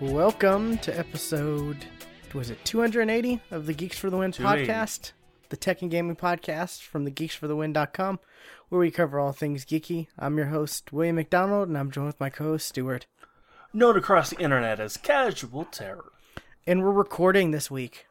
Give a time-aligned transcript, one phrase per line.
[0.00, 1.84] Welcome to episode,
[2.32, 5.12] was it 280 of the Geeks for the Win podcast,
[5.48, 8.20] the tech and gaming podcast from the geeksforthewin.com,
[8.68, 10.06] where we cover all things geeky.
[10.18, 13.06] I'm your host, William McDonald, and I'm joined with my co host, Stuart.
[13.72, 16.12] known across the internet as Casual Terror.
[16.66, 18.06] And we're recording this week.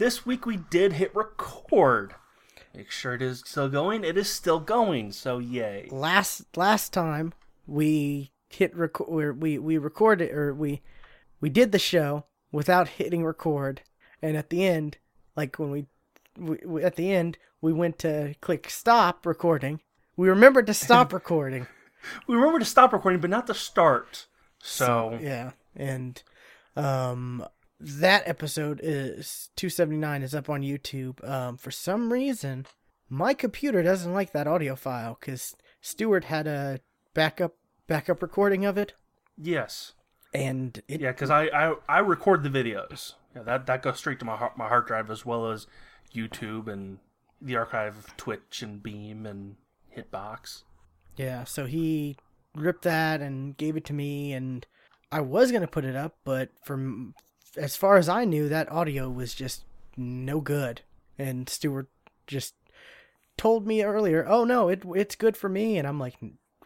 [0.00, 2.14] This week we did hit record.
[2.74, 4.02] Make sure it is still going.
[4.02, 5.90] It is still going, so yay.
[5.90, 7.34] Last last time
[7.66, 10.80] we hit record, we we recorded or we
[11.42, 13.82] we did the show without hitting record,
[14.22, 14.96] and at the end,
[15.36, 15.84] like when we,
[16.38, 19.82] we, we at the end we went to click stop recording.
[20.16, 21.66] We remembered to stop recording.
[22.26, 24.28] We remembered to stop recording, but not to start.
[24.62, 26.22] So, Yeah, and
[26.74, 27.44] um,
[27.80, 31.26] that episode is 279 is up on YouTube.
[31.28, 32.66] Um, for some reason,
[33.08, 36.80] my computer doesn't like that audio file because Stewart had a
[37.14, 37.56] backup
[37.86, 38.92] backup recording of it,
[39.36, 39.94] yes.
[40.32, 43.14] and it Yeah, because I, I, I record the videos.
[43.34, 45.66] Yeah, that, that goes straight to my, har- my hard drive as well as
[46.14, 46.98] YouTube and
[47.40, 49.56] the archive of Twitch and Beam and
[49.96, 50.62] Hitbox.
[51.16, 51.44] yeah.
[51.44, 52.16] So he
[52.54, 54.66] ripped that and gave it to me, and
[55.10, 57.14] I was gonna put it up, but from
[57.56, 59.64] as far as I knew, that audio was just
[59.96, 60.82] no good,
[61.18, 61.88] and Stewart
[62.26, 62.54] just
[63.36, 66.16] told me earlier, "Oh no, it it's good for me," and I'm like,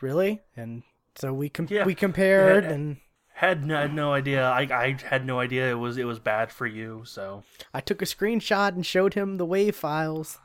[0.01, 0.83] "Really?" And
[1.17, 1.85] so we com- Yeah.
[1.85, 2.99] we compared, and
[3.35, 4.49] Had no, had no idea.
[4.49, 7.03] I, I had no idea it was it was bad for you.
[7.05, 10.39] So I took a screenshot and showed him the wave files.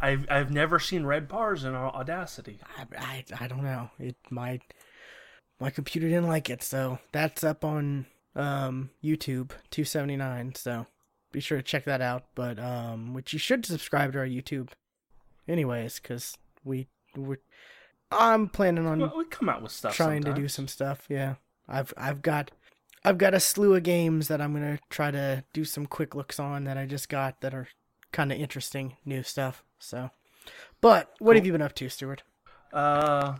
[0.00, 2.60] I've I've never seen red bars in Audacity.
[2.78, 3.90] I, I, I don't know.
[3.98, 4.60] It my
[5.58, 10.54] my computer didn't like it, so that's up on um YouTube 279.
[10.54, 10.86] So
[11.32, 12.24] be sure to check that out.
[12.34, 14.68] But um, which you should subscribe to our YouTube,
[15.48, 17.36] anyways, because we we
[18.10, 19.94] I'm planning on Well, we come out with stuff.
[19.96, 21.06] trying to do some stuff.
[21.08, 21.34] Yeah,
[21.68, 22.50] I've I've got
[23.04, 26.38] I've got a slew of games that I'm gonna try to do some quick looks
[26.38, 27.68] on that I just got that are
[28.12, 29.64] kind of interesting new stuff.
[29.78, 30.10] So,
[30.80, 32.22] but what have you been up to, Stuart?
[32.72, 33.36] Uh,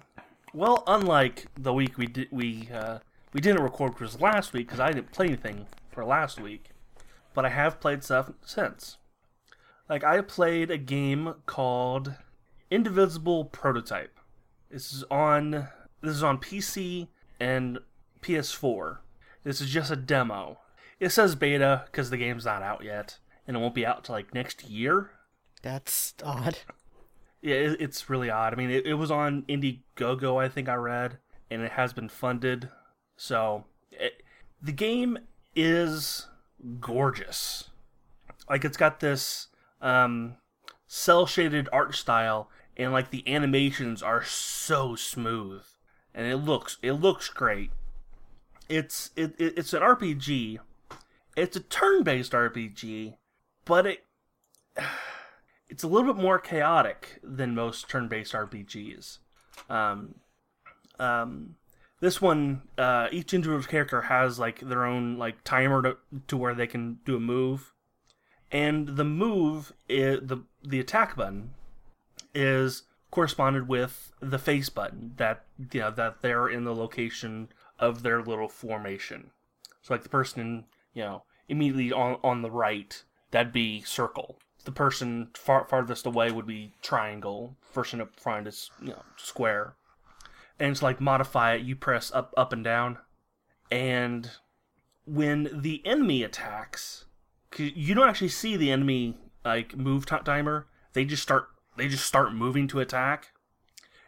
[0.52, 2.98] well, unlike the week we did, we uh,
[3.36, 6.70] we didn't record because last week because I didn't play anything for last week,
[7.34, 8.96] but I have played stuff since.
[9.90, 12.14] Like I played a game called
[12.70, 14.18] Indivisible Prototype.
[14.70, 15.68] This is on
[16.00, 17.08] this is on PC
[17.38, 17.78] and
[18.22, 19.00] PS4.
[19.44, 20.56] This is just a demo.
[20.98, 24.14] It says beta because the game's not out yet, and it won't be out till
[24.14, 25.10] like next year.
[25.60, 26.60] That's odd.
[27.42, 28.54] Yeah, it, it's really odd.
[28.54, 31.18] I mean, it, it was on Indiegogo, I think I read,
[31.50, 32.70] and it has been funded.
[33.16, 34.22] So, it,
[34.60, 35.18] the game
[35.54, 36.26] is
[36.80, 37.70] gorgeous.
[38.48, 39.48] Like, it's got this
[39.80, 40.36] um,
[40.86, 45.62] cell shaded art style, and like the animations are so smooth,
[46.14, 47.70] and it looks it looks great.
[48.68, 50.58] It's it, it it's an RPG.
[51.36, 53.14] It's a turn based RPG,
[53.64, 54.04] but it
[55.68, 59.18] it's a little bit more chaotic than most turn-based RPGs.
[59.68, 60.14] Um,
[60.98, 61.56] um,
[62.00, 65.96] this one, uh, each individual character has like their own like timer to,
[66.28, 67.72] to where they can do a move,
[68.52, 71.54] and the move is the the attack button
[72.34, 77.48] is corresponded with the face button that you know that they're in the location
[77.78, 79.30] of their little formation.
[79.80, 84.38] So like the person you know immediately on on the right, that'd be circle.
[84.64, 87.56] The person far farthest away would be triangle.
[87.72, 89.76] Person up front is you know square.
[90.58, 92.98] And to like modify it, you press up up and down,
[93.70, 94.30] and
[95.04, 97.04] when the enemy attacks,
[97.56, 100.66] you don't actually see the enemy like move t- timer.
[100.92, 103.32] They just start they just start moving to attack,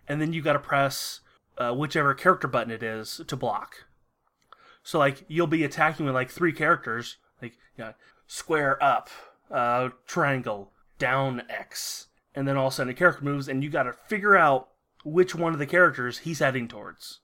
[0.09, 1.21] and then you got to press
[1.59, 3.85] uh, whichever character button it is to block.
[4.83, 7.95] So like you'll be attacking with like three characters, like you know,
[8.27, 9.11] square up,
[9.51, 13.71] uh, triangle, down X, and then all of a sudden a character moves, and you
[13.71, 14.69] got to figure out
[15.09, 17.21] which one of the characters he's heading towards.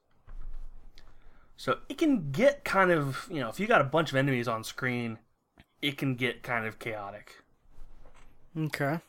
[1.57, 4.49] So it can get kind of you know if you got a bunch of enemies
[4.49, 5.19] on screen,
[5.81, 7.43] it can get kind of chaotic.
[8.57, 9.01] Okay.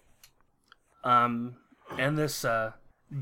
[1.04, 1.56] Um,
[1.98, 2.74] and this uh,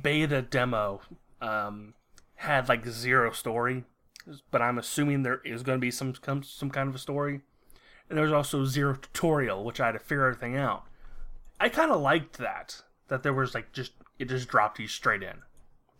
[0.01, 1.01] beta demo
[1.41, 1.93] um,
[2.35, 3.83] had like zero story,
[4.51, 7.41] but I'm assuming there is going to be some some some kind of a story.
[8.09, 10.83] And there's also zero tutorial, which I had to figure everything out.
[11.59, 13.93] I kind of liked that that there was like just
[14.23, 15.41] it just dropped you straight in,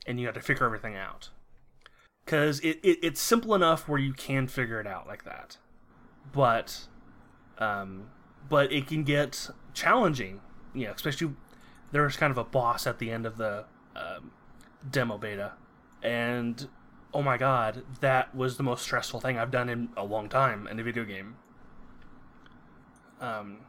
[0.05, 1.29] and you had to figure everything out.
[2.25, 5.57] Cause it, it it's simple enough where you can figure it out like that,
[6.31, 6.87] but
[7.57, 8.09] um,
[8.49, 10.39] but it can get challenging
[10.73, 11.31] you know, especially
[11.91, 13.65] there was kind of a boss at the end of the
[13.95, 14.31] um,
[14.89, 15.53] demo beta,
[16.01, 16.67] and
[17.13, 20.67] oh my god, that was the most stressful thing I've done in a long time
[20.67, 21.35] in a video game.
[23.21, 23.59] Um,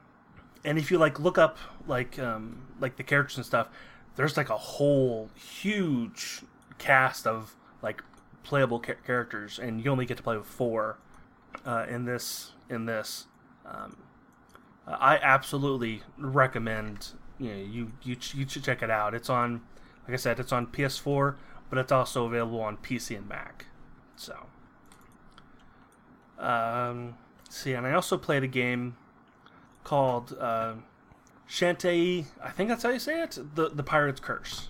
[0.65, 3.69] and if you like look up like um, like the characters and stuff,
[4.17, 6.43] there's like a whole huge
[6.79, 8.03] cast of like
[8.43, 10.99] playable ca- characters, and you only get to play with four
[11.65, 13.27] uh, in this in this.
[13.67, 13.97] Um,
[14.87, 17.09] I absolutely recommend
[17.39, 19.15] you know you you you should check it out.
[19.15, 19.63] It's on
[20.07, 21.37] like I said, it's on PS4,
[21.71, 23.67] but it's also available on PC and Mac.
[24.17, 24.47] So,
[26.39, 27.17] um,
[27.49, 28.97] see, and I also played a game
[29.83, 30.75] called uh,
[31.49, 32.27] Shantae.
[32.43, 33.39] I think that's how you say it.
[33.55, 34.69] The the Pirate's Curse.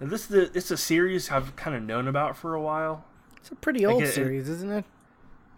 [0.00, 3.04] And this is the, it's a series I've kind of known about for a while.
[3.36, 4.84] It's a pretty old it- it- series, isn't it?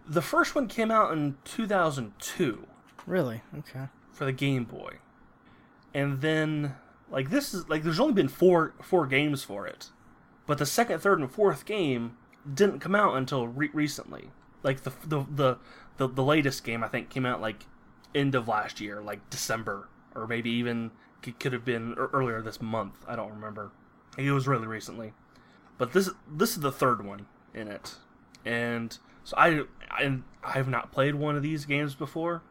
[0.09, 2.65] The first one came out in 2002
[3.05, 3.41] Really?
[3.57, 3.87] Okay.
[4.13, 4.99] for the Game Boy,
[5.93, 6.75] and then
[7.09, 9.89] like this is like there's only been four four games for it,
[10.45, 12.15] but the second, third, and fourth game
[12.53, 14.29] didn't come out until re- recently.
[14.63, 15.57] Like the, the the
[15.97, 17.65] the the latest game I think came out like
[18.15, 20.91] end of last year, like December, or maybe even
[21.23, 22.95] c- could have been earlier this month.
[23.07, 23.71] I don't remember.
[24.17, 25.13] It was really recently,
[25.77, 27.95] but this this is the third one in it,
[28.45, 32.43] and so I I I have not played one of these games before,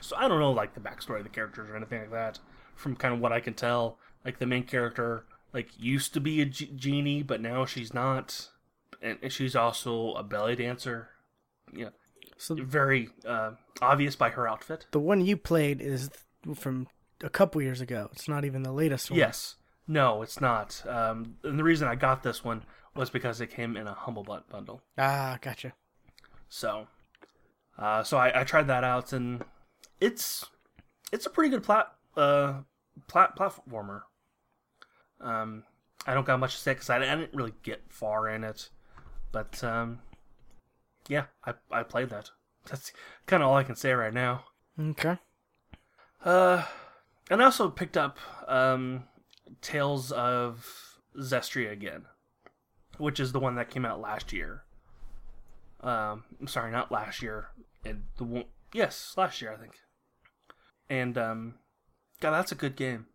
[0.00, 2.40] so I don't know like the backstory of the characters or anything like that.
[2.74, 6.42] From kind of what I can tell, like the main character like used to be
[6.42, 8.50] a g- genie, but now she's not,
[9.00, 11.10] and she's also a belly dancer.
[11.72, 11.90] Yeah,
[12.44, 14.86] So very uh, obvious by her outfit.
[14.90, 16.10] the one you played is
[16.54, 16.88] from
[17.22, 18.10] a couple years ago.
[18.12, 19.18] It's not even the latest one.
[19.18, 19.54] Yes.
[19.88, 20.82] No, it's not.
[20.86, 22.64] Um, and the reason I got this one
[22.94, 24.82] was because it came in a humble butt bundle.
[24.98, 25.72] Ah, gotcha.
[26.50, 26.86] So,
[27.78, 29.42] uh, so I, I tried that out, and
[29.98, 30.44] it's
[31.12, 32.60] it's a pretty good plat uh
[33.08, 34.02] plat platformer.
[35.18, 35.64] Um,
[36.06, 38.68] I don't got much to say because I, I didn't really get far in it,
[39.32, 40.00] but um,
[41.08, 42.30] yeah, I I played that.
[42.68, 42.92] That's
[43.26, 44.44] kind of all I can say right now.
[44.80, 45.18] Okay.
[46.24, 46.64] Uh,
[47.30, 48.18] and I also picked up
[48.48, 49.04] um,
[49.60, 52.06] Tales of Zestiria again,
[52.96, 54.64] which is the one that came out last year.
[55.82, 57.48] Um, I'm sorry, not last year.
[57.84, 59.74] And the one, yes, last year I think.
[60.88, 61.54] And um,
[62.20, 63.06] God, that's a good game.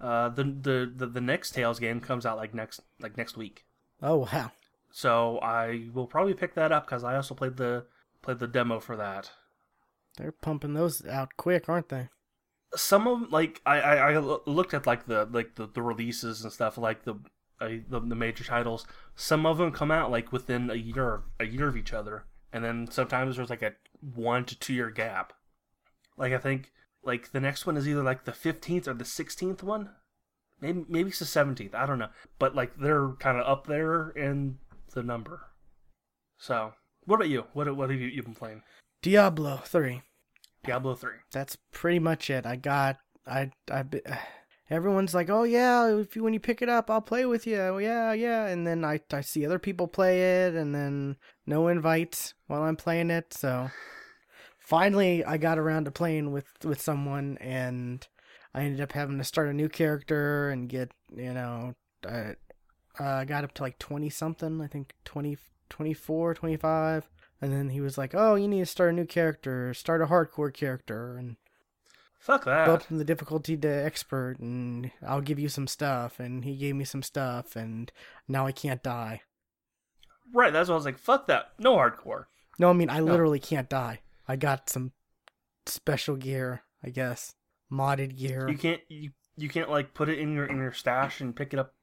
[0.00, 3.64] Uh, the, the the the next Tales game comes out like next like next week,
[4.02, 4.52] Oh wow.
[4.96, 7.84] So I will probably pick that up because I also played the
[8.22, 9.30] played the demo for that.
[10.16, 12.08] They're pumping those out quick, aren't they?
[12.74, 16.50] some of like I, I I looked at like the like the, the releases and
[16.50, 17.16] stuff like the,
[17.60, 18.86] I the the major titles.
[19.14, 22.64] Some of them come out like within a year a year of each other, and
[22.64, 25.34] then sometimes there's like a one to two year gap.
[26.16, 26.72] Like I think
[27.04, 29.90] like the next one is either like the fifteenth or the sixteenth one.
[30.58, 31.74] Maybe maybe it's the seventeenth.
[31.74, 32.08] I don't know,
[32.38, 34.58] but like they're kind of up there in
[34.96, 35.42] the number.
[36.38, 36.72] So
[37.04, 37.44] what about you?
[37.52, 38.62] What what have you you been playing?
[39.02, 40.02] Diablo three.
[40.64, 41.18] Diablo three.
[41.30, 42.44] That's pretty much it.
[42.44, 42.96] I got.
[43.24, 43.52] I.
[43.70, 43.84] I.
[44.68, 47.56] Everyone's like, "Oh yeah, if you when you pick it up, I'll play with you."
[47.56, 48.46] Oh, yeah, yeah.
[48.48, 52.74] And then I I see other people play it, and then no invites while I'm
[52.74, 53.32] playing it.
[53.32, 53.70] So
[54.58, 58.04] finally, I got around to playing with with someone, and
[58.54, 62.32] I ended up having to start a new character and get you know, uh,
[63.00, 64.60] uh, I got up to like twenty something.
[64.60, 65.36] I think 20,
[65.68, 67.08] 24, 25.
[67.40, 70.06] And then he was like, "Oh, you need to start a new character, start a
[70.06, 71.36] hardcore character, and
[72.18, 72.66] Fuck that.
[72.66, 76.56] go up from the difficulty to expert, and I'll give you some stuff." And he
[76.56, 77.92] gave me some stuff, and
[78.26, 79.20] now I can't die.
[80.32, 80.98] Right, that's what I was like.
[80.98, 81.52] Fuck that.
[81.58, 82.24] No hardcore.
[82.58, 84.00] No, I mean I literally can't die.
[84.26, 84.92] I got some
[85.66, 87.34] special gear, I guess,
[87.70, 88.48] modded gear.
[88.48, 91.52] You can't you you can't like put it in your in your stash and pick
[91.52, 91.74] it up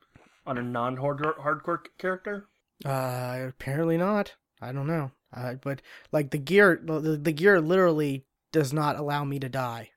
[0.45, 2.47] on a non hardcore character.
[2.85, 4.33] Uh, apparently not.
[4.61, 5.11] I don't know.
[5.35, 5.81] Uh, but
[6.11, 9.89] like the gear, the, the gear literally does not allow me to die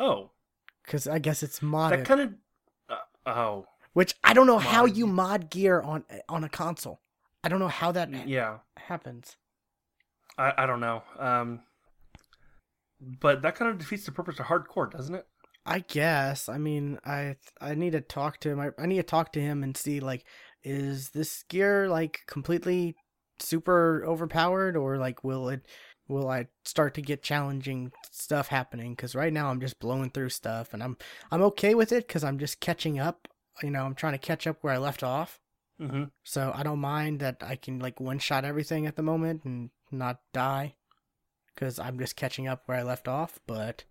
[0.00, 0.30] Oh,
[0.82, 1.90] because I guess it's modded.
[1.90, 2.34] that kind of.
[2.88, 7.00] Uh, oh, Which I don't know how you mod gear on on a console.
[7.44, 8.58] I don't know how that yeah.
[8.78, 9.36] happens.
[10.38, 11.02] I I don't know.
[11.18, 11.60] Um,
[13.20, 15.26] but that kind of defeats the purpose of hardcore, doesn't it?
[15.66, 16.48] I guess.
[16.48, 18.60] I mean, I I need to talk to him.
[18.60, 20.24] I, I need to talk to him and see like,
[20.62, 22.96] is this gear like completely
[23.38, 25.66] super overpowered, or like will it
[26.08, 28.94] will I start to get challenging stuff happening?
[28.94, 30.96] Because right now I'm just blowing through stuff, and I'm
[31.30, 33.28] I'm okay with it because I'm just catching up.
[33.62, 35.40] You know, I'm trying to catch up where I left off.
[35.80, 36.04] Mm-hmm.
[36.24, 39.70] So I don't mind that I can like one shot everything at the moment and
[39.90, 40.74] not die
[41.54, 43.38] because I'm just catching up where I left off.
[43.46, 43.84] But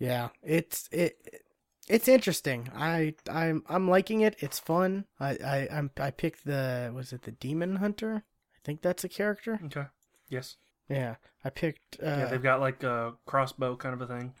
[0.00, 1.44] yeah, it's it.
[1.88, 2.70] it's interesting.
[2.74, 4.34] I I'm I'm liking it.
[4.40, 5.04] It's fun.
[5.20, 8.24] I I I'm, I picked the was it the Demon Hunter?
[8.56, 9.60] I think that's a character.
[9.66, 9.86] Okay.
[10.28, 10.56] Yes.
[10.88, 11.98] Yeah, I picked.
[12.02, 14.34] Uh, Yeah, they've got like a crossbow kind of a thing.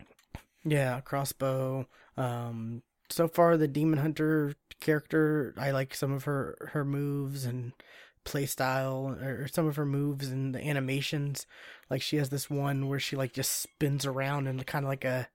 [0.64, 1.86] Yeah, crossbow.
[2.16, 7.72] Um, so far the demon hunter character, I like some of her her moves and
[8.24, 11.46] play style, or some of her moves and the animations.
[11.88, 15.04] Like she has this one where she like just spins around and kind of like
[15.04, 15.28] a,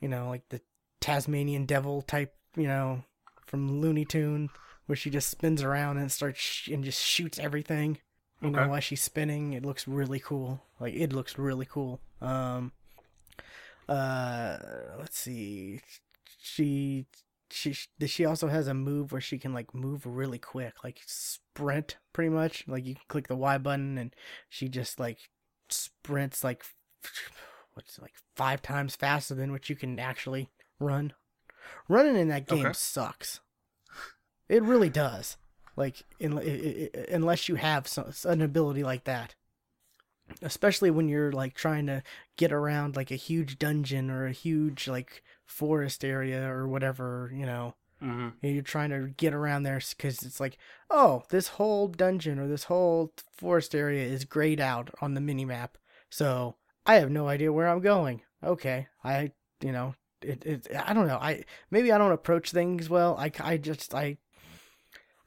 [0.00, 0.60] you know, like the
[1.00, 3.04] Tasmanian devil type, you know,
[3.46, 4.50] from Looney Tune,
[4.86, 7.98] where she just spins around and starts sh- and just shoots everything.
[8.40, 8.68] You know, Okay.
[8.70, 10.62] while she's spinning, it looks really cool.
[10.80, 12.00] Like it looks really cool.
[12.20, 12.72] Um,
[13.88, 14.56] uh
[14.98, 15.78] let's see
[16.40, 17.04] she
[17.50, 17.74] she
[18.06, 22.30] she also has a move where she can like move really quick like sprint pretty
[22.30, 24.14] much like you can click the y button and
[24.48, 25.18] she just like
[25.68, 26.64] sprints like
[27.74, 30.50] what's like five times faster than what you can actually
[30.80, 31.12] run?
[31.88, 32.72] Running in that game Okay.
[32.74, 33.40] sucks.
[34.48, 35.36] It really does.
[35.76, 39.34] Like in, i- i- i- unless you have some, an ability like that.
[40.40, 42.02] Especially when you're like trying to
[42.36, 47.44] get around like a huge dungeon or a huge like forest area or whatever you
[47.46, 47.74] know.
[48.00, 50.58] Hmm you're trying to get around there because it's like
[50.90, 55.44] oh this whole dungeon or this whole forest area is grayed out on the mini
[55.44, 55.78] map
[56.10, 58.22] so i have no idea where i'm going.
[58.42, 61.18] Okay i you know it, it i don't know.
[61.18, 63.16] I maybe i don't approach things well.
[63.18, 64.16] I, I just i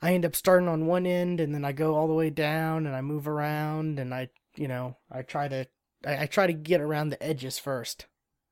[0.01, 2.85] i end up starting on one end and then i go all the way down
[2.85, 5.65] and i move around and i you know i try to
[6.05, 8.05] i, I try to get around the edges first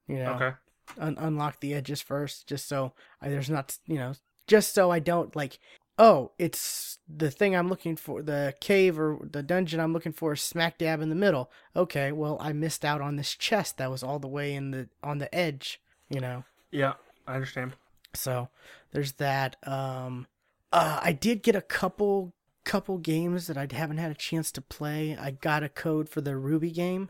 [0.07, 0.51] you know Okay.
[0.99, 4.13] un- unlock the edges first just so I, there's not you know
[4.47, 5.59] just so i don't like
[5.97, 10.33] oh it's the thing i'm looking for the cave or the dungeon i'm looking for
[10.33, 11.49] is smack dab in the middle.
[11.75, 14.89] Okay well i missed out on this chest that was all the way in the
[15.03, 16.43] on the edge you know?
[16.71, 16.93] Yeah,
[17.27, 17.73] I understand.
[18.13, 18.49] so
[18.91, 20.27] there's that um
[20.73, 22.33] uh, i did get a couple
[22.65, 25.15] couple games that i haven't had a chance to play.
[25.15, 27.09] I got a code for the RWBY game.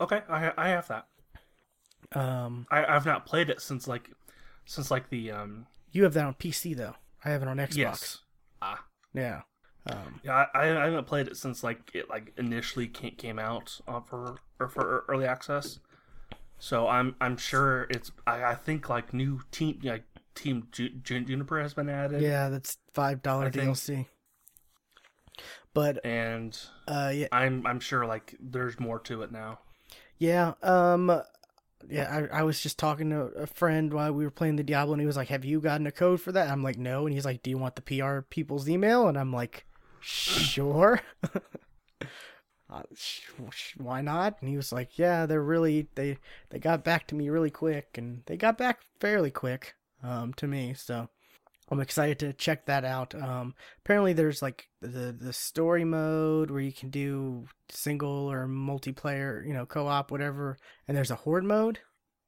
[0.00, 1.06] Okay, I I have that.
[2.12, 4.10] um I I've not played it since like
[4.66, 7.76] since like the um you have that on pc though i have it on xbox
[7.76, 8.18] yes.
[8.62, 8.84] Ah.
[9.14, 9.40] yeah
[9.90, 13.78] um Yeah, I, I haven't played it since like it like initially came, came out
[13.86, 15.78] uh, for or for early access.
[16.58, 20.04] So I'm I'm sure it's I, I think like new team like
[20.34, 22.22] team Ju- Ju- Juniper has been added.
[22.22, 24.06] Yeah, that's five dollar I think- DLC.
[25.74, 29.58] But And uh, yeah, I'm I'm sure like there's more to it now.
[30.18, 31.20] yeah, um,
[31.88, 32.26] yeah.
[32.32, 35.00] I, I was just talking to a friend while we were playing the Diablo, and
[35.00, 37.24] he was like, "Have you gotten a code for that?" I'm like, "No," and he's
[37.24, 39.66] like, "Do you want the PR people's email?" And I'm like,
[40.00, 41.00] "Sure."
[42.70, 42.82] Uh,
[43.76, 44.36] why not?
[44.40, 46.18] And he was like, "Yeah, they're really they
[46.50, 50.48] they got back to me really quick, and they got back fairly quick um to
[50.48, 51.08] me." So
[51.70, 53.14] I'm excited to check that out.
[53.14, 53.54] Um,
[53.84, 59.54] apparently, there's like the the story mode where you can do single or multiplayer, you
[59.54, 61.78] know, co-op, whatever, and there's a horde mode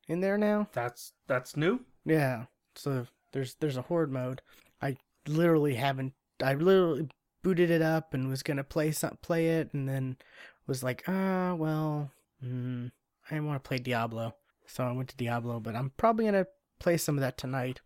[0.08, 0.68] in there now.
[0.72, 1.80] That's that's new.
[2.04, 4.40] Yeah, so there's there's a horde mode.
[4.80, 4.96] I
[5.28, 6.14] literally haven't.
[6.42, 7.08] I literally
[7.42, 10.16] booted it up and was gonna play some play it, and then
[10.66, 12.10] was like, ah, well,
[12.42, 12.90] mm,
[13.30, 14.34] I want to play Diablo,
[14.66, 15.60] so I went to Diablo.
[15.60, 16.46] But I'm probably gonna
[16.78, 17.80] play some of that tonight.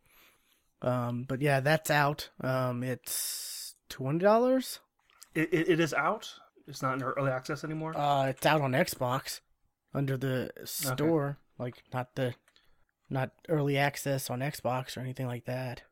[0.83, 2.31] Um, but yeah, that's out.
[2.41, 4.81] Um, it's twenty dollars.
[5.35, 6.33] It, it, it is out.
[6.67, 7.97] It's not in early access anymore.
[7.97, 9.41] Uh, it's out on Xbox
[9.93, 12.35] under the store, like not the
[13.09, 15.83] not early access on Xbox or anything like that.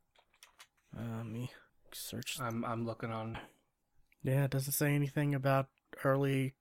[0.97, 1.50] Uh, let me
[1.92, 2.38] search.
[2.40, 3.38] I'm I'm looking on.
[4.23, 5.66] Yeah, it doesn't say anything about
[6.04, 6.54] early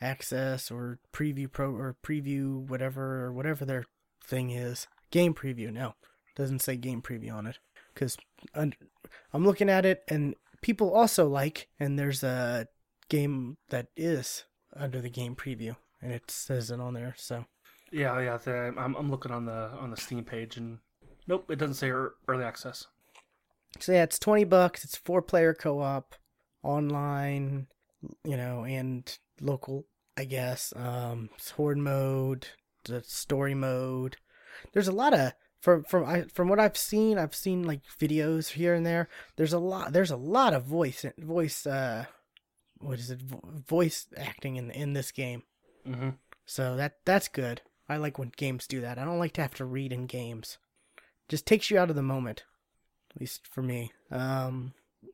[0.00, 3.84] access or preview pro or preview whatever or whatever their
[4.24, 4.86] thing is.
[5.10, 5.72] Game preview.
[5.72, 5.94] No,
[6.40, 7.58] doesn't say game preview on it
[7.94, 8.16] because
[8.54, 12.66] I'm looking at it and people also like and there's a
[13.08, 14.44] game that is
[14.74, 17.14] under the game preview and it says it on there.
[17.18, 17.44] So
[17.92, 18.38] Yeah, yeah.
[18.38, 20.78] The, I'm I'm looking on the on the Steam page and
[21.26, 22.86] nope, it doesn't say early access.
[23.78, 24.84] so yeah, it's twenty bucks.
[24.84, 26.14] It's four player co op,
[26.62, 27.66] online,
[28.24, 29.86] you know, and local.
[30.16, 30.72] I guess.
[30.76, 32.48] Um, it's horde mode,
[32.84, 34.16] the story mode.
[34.72, 37.18] There's a lot of from from I from what I've seen.
[37.18, 39.08] I've seen like videos here and there.
[39.36, 39.92] There's a lot.
[39.92, 41.66] There's a lot of voice voice.
[41.66, 42.06] Uh,
[42.78, 43.20] what is it?
[43.20, 45.42] Voice acting in in this game.
[45.86, 46.10] hmm
[46.46, 47.62] So that that's good.
[47.88, 48.98] I like when games do that.
[48.98, 50.58] I don't like to have to read in games.
[51.28, 52.44] Just takes you out of the moment.
[53.14, 53.92] At least for me.
[54.10, 54.72] Um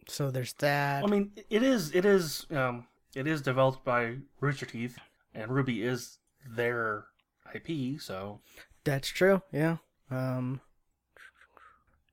[0.08, 1.04] so there's that.
[1.04, 4.98] I mean, it is it is um it is developed by Rooster Teeth,
[5.34, 7.06] and RWBY is their
[7.54, 7.98] IP.
[8.00, 8.40] So
[8.84, 9.42] That's true.
[9.52, 9.78] Yeah.
[10.10, 10.60] Um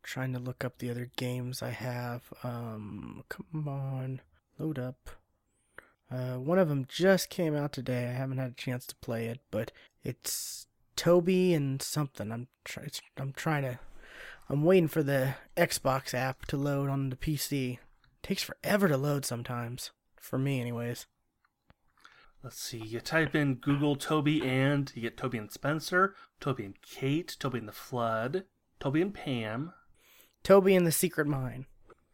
[0.03, 2.31] trying to look up the other games I have.
[2.43, 4.21] Um, come on,
[4.59, 5.09] load up.
[6.11, 8.07] Uh, one of them just came out today.
[8.07, 9.71] I haven't had a chance to play it, but
[10.03, 12.31] it's Toby and something.
[12.31, 13.79] I'm try- I'm trying to.
[14.49, 17.73] I'm waiting for the Xbox app to load on the PC.
[17.73, 17.79] It
[18.21, 19.91] takes forever to load sometimes.
[20.19, 21.07] For me, anyways.
[22.43, 22.77] Let's see.
[22.79, 27.59] You type in Google Toby and you get Toby and Spencer, Toby and Kate, Toby
[27.59, 28.43] and the Flood,
[28.81, 29.71] Toby and Pam.
[30.43, 31.67] Toby and the Secret Mine.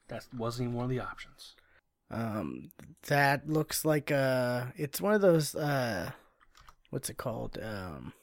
[0.08, 1.56] That wasn't even one of the options.
[2.12, 2.70] Um,
[3.08, 4.72] that looks like a.
[4.76, 5.56] It's one of those.
[5.56, 6.12] Uh,
[6.92, 7.58] what's it called?
[7.62, 8.14] Um,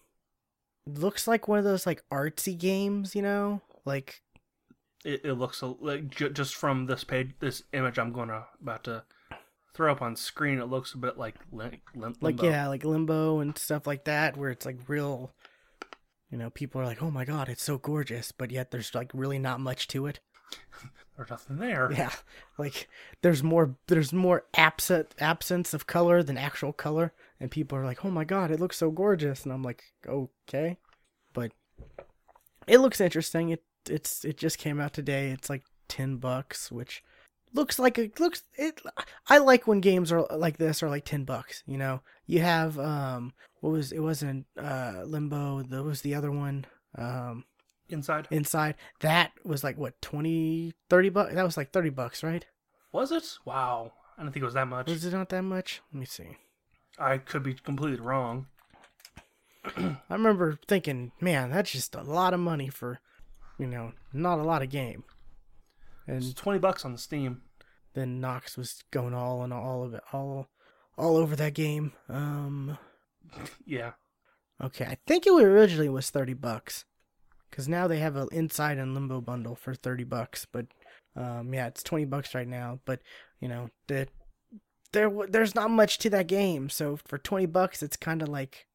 [0.87, 3.17] looks like one of those like artsy games.
[3.17, 4.23] You know, like
[5.05, 8.85] It, it looks like ju- just from this page, this image I'm going to about
[8.85, 9.03] to
[9.77, 10.59] throw up on screen.
[10.59, 14.37] It looks a bit like lim- lim- like yeah, like limbo and stuff like that,
[14.37, 15.35] where it's like real.
[16.31, 19.11] You know, people are like, "Oh my god, it's so gorgeous," but yet there's like
[19.15, 20.21] really not much to it.
[21.17, 21.91] There's nothing there.
[21.91, 22.13] Yeah,
[22.59, 22.89] like
[23.23, 28.05] there's more there's more absent absence of color than actual color, and people are like,
[28.05, 30.77] "Oh my god, it looks so gorgeous," and I'm like, "Okay,"
[31.33, 31.53] but
[32.67, 33.49] it looks interesting.
[33.49, 35.31] It it's it just came out today.
[35.31, 37.03] It's like ten bucks, which
[37.57, 38.81] looks like it looks it.
[39.29, 41.63] I like when games are like this are like ten bucks.
[41.67, 45.63] You know, you have um what was it wasn't uh Limbo.
[45.63, 46.67] That was the other one.
[46.97, 47.45] Um,
[47.89, 48.27] Inside.
[48.33, 52.45] inside that was like what 20 30 bucks that was like 30 bucks right
[52.91, 53.39] Was it?
[53.45, 53.93] Wow.
[54.19, 54.89] I don't think it was that much.
[54.89, 56.37] was it not that much let me see
[56.99, 58.47] I could be completely wrong.
[59.77, 62.99] i remember thinking man that's just a lot of money for
[63.59, 65.05] you know not a lot of game
[66.09, 67.43] It's 20 bucks on the Steam.
[67.97, 70.47] Then knox was going all and all of it all
[70.97, 72.79] all over that game um
[73.65, 73.93] Yeah.
[74.63, 76.85] okay i think it originally was 30 bucks
[77.51, 80.67] because now they have an inside and limbo bundle for 30 bucks but
[81.17, 83.01] um yeah it's 20 bucks right now but
[83.41, 84.07] you know the
[84.93, 88.67] there there's not much to that game so for 20 bucks it's kind of like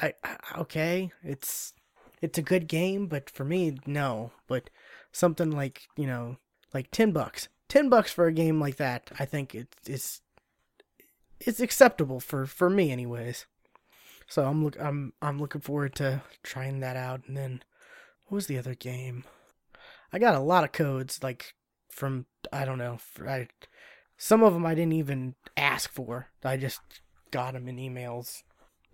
[0.00, 1.74] I, I okay it's
[2.20, 4.70] it's a good game but for me no but
[5.12, 6.36] something like you know
[6.74, 10.20] like 10 bucks 10 bucks for a game like that i think it is
[11.40, 13.46] it's acceptable for for me anyways
[14.28, 17.62] so i'm look i'm i'm looking forward to trying that out and then
[18.26, 19.24] what was the other game
[20.12, 21.54] i got a lot of codes like
[21.88, 23.48] from i don't know I,
[24.18, 26.82] some of them i didn't even ask for i just
[27.30, 28.42] got them in emails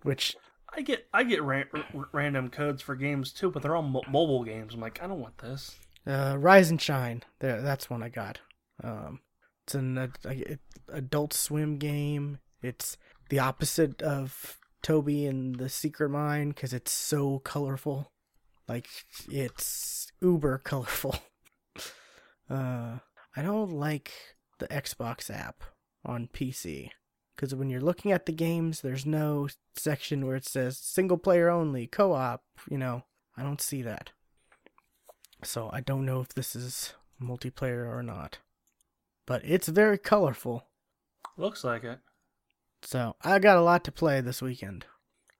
[0.03, 0.37] which
[0.73, 4.03] I get I get ran- r- random codes for games too, but they're all mo-
[4.07, 4.75] mobile games.
[4.75, 5.75] I'm like, I don't want this.
[6.05, 7.23] Uh, Rise and Shine.
[7.39, 8.39] There, that's one I got.
[8.83, 9.19] Um,
[9.65, 10.57] it's an uh, a-
[10.91, 12.39] Adult Swim game.
[12.61, 12.97] It's
[13.29, 18.11] the opposite of Toby and the Secret Mine because it's so colorful.
[18.67, 18.87] Like
[19.29, 21.15] it's uber colorful.
[22.49, 22.97] uh,
[23.35, 24.11] I don't like
[24.59, 25.63] the Xbox app
[26.05, 26.89] on PC
[27.35, 31.49] because when you're looking at the games, there's no section where it says single player
[31.49, 32.43] only, co-op.
[32.69, 33.03] You know,
[33.37, 34.11] I don't see that.
[35.43, 38.39] So I don't know if this is multiplayer or not.
[39.29, 40.65] But it's very colorful.
[41.37, 41.99] Looks like it.
[42.81, 44.87] So I got a lot to play this weekend.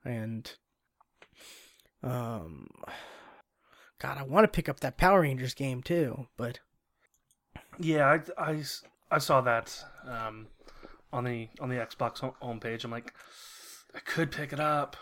[0.06, 0.50] And
[2.04, 2.68] um
[4.00, 6.60] God, I want to pick up that Power Rangers game too, but
[7.80, 8.64] Yeah, I, I,
[9.10, 10.48] I saw that um,
[11.12, 12.84] on the on the Xbox home- homepage.
[12.84, 13.12] I'm like,
[13.96, 14.96] I could pick it up.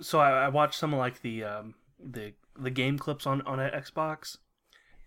[0.00, 3.58] So I, I watched some of like the um, the the game clips on on
[3.58, 4.36] Xbox,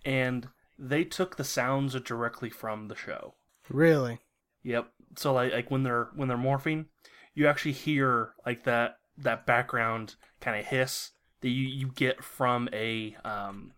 [0.06, 0.48] and
[0.80, 3.36] they took the sounds directly from the show.
[3.70, 4.20] really
[4.64, 4.90] Yep.
[5.16, 6.86] So like like when they're when they're morphing,
[7.34, 11.12] you actually hear like that that background kind of hiss
[11.42, 13.72] that you, you get from a um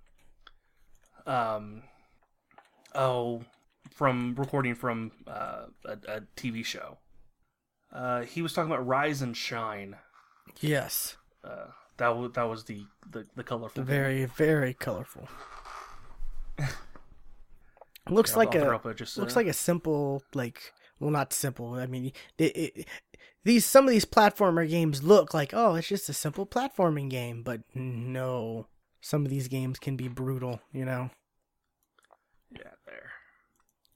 [1.27, 1.83] um
[2.95, 3.43] oh
[3.91, 6.97] from recording from uh, a, a TV show.
[7.91, 9.95] Uh, he was talking about Rise and Shine.
[10.61, 13.83] yes, Uh, that was that was the the, the colorful.
[13.83, 15.27] very very colorful.
[18.11, 21.73] Looks Yeah, like I'll a just looks uh, like a simple like well not simple
[21.75, 22.87] i mean it, it,
[23.43, 27.41] these some of these platformer games look like oh it's just a simple platforming game
[27.43, 28.67] but no
[29.01, 31.09] some of these games can be brutal you know
[32.51, 33.11] yeah there.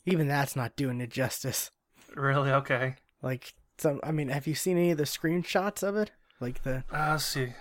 [0.05, 1.71] even that's not doing it justice
[2.15, 2.95] Really okay.
[3.21, 6.83] like some i mean have you seen any of the screenshots of it like the
[6.91, 7.53] Uh, let's see.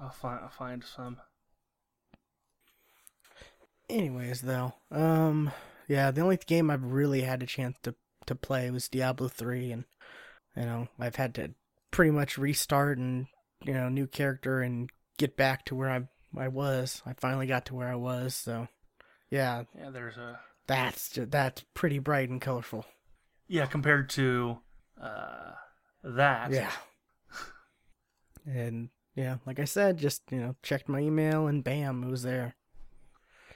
[0.00, 1.16] I'll find I'll find some.
[3.88, 5.50] anyways though um
[5.88, 7.94] yeah the only game i've really had a chance to
[8.26, 9.84] to play was diablo 3 and
[10.56, 11.50] you know i've had to
[11.90, 13.26] pretty much restart and
[13.64, 16.02] you know new character and get back to where i
[16.36, 18.68] i was i finally got to where i was so
[19.30, 22.84] Yeah, Yeah, there's a that's ju- that's pretty bright and colorful.
[23.48, 24.58] yeah compared to
[25.00, 25.52] uh
[26.02, 26.50] that.
[26.52, 26.72] Yeah.
[28.46, 32.22] And yeah, like I said, just you know, checked my email and bam, it was
[32.22, 32.54] there.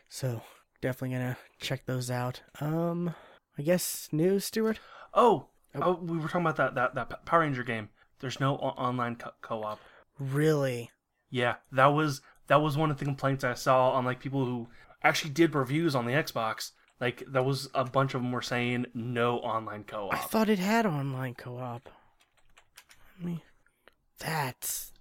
[0.09, 0.43] So
[0.81, 2.43] definitely gonna check those out.
[2.61, 3.15] Um,
[3.59, 4.79] I guess news, Stuart.
[5.15, 5.81] Oh, Oh.
[5.83, 7.91] oh, we were talking about that that that Power Ranger game.
[8.21, 9.79] There's no o- online co- co-op.
[10.19, 10.91] Really?
[11.31, 14.69] Yeah, that was that was one of the complaints I saw on like people who
[15.03, 16.73] actually did reviews on the Xbox.
[17.01, 20.13] Like there was a bunch of them were saying no online co-op.
[20.13, 21.89] I thought it had online co-op.
[23.21, 23.41] I mean,
[24.19, 24.93] that's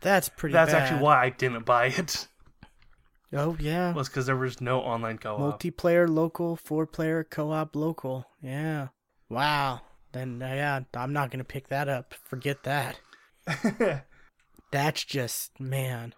[0.00, 0.52] that's pretty.
[0.52, 0.82] That's bad.
[0.82, 2.28] actually why I didn't buy it.
[3.34, 5.60] Oh yeah, Was because there was no online co-op.
[5.60, 8.26] multiplayer local, four-player co-op local.
[8.42, 8.88] Yeah.
[9.30, 9.80] Wow.
[10.12, 12.12] Then uh, yeah, I'm not gonna pick that up.
[12.24, 13.00] Forget that.
[14.70, 16.14] That's just man.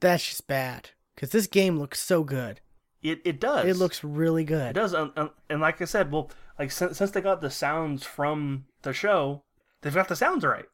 [0.00, 0.90] That's just bad.
[1.16, 2.60] Cause this game looks so good.
[3.02, 3.66] it it does.
[3.66, 4.70] It looks really good.
[4.70, 7.50] It does, um, um, and like I said, well, like since, since they got the
[7.50, 9.42] sounds from the show,
[9.82, 10.66] they've got the sounds right.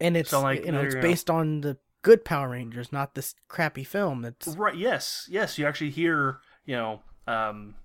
[0.00, 3.34] And it's So, like, you know it's based on the good Power Rangers, not this
[3.48, 4.22] crappy film.
[4.22, 4.76] That's Right?
[4.76, 5.58] Yes, yes.
[5.58, 7.76] You actually hear, you know, um,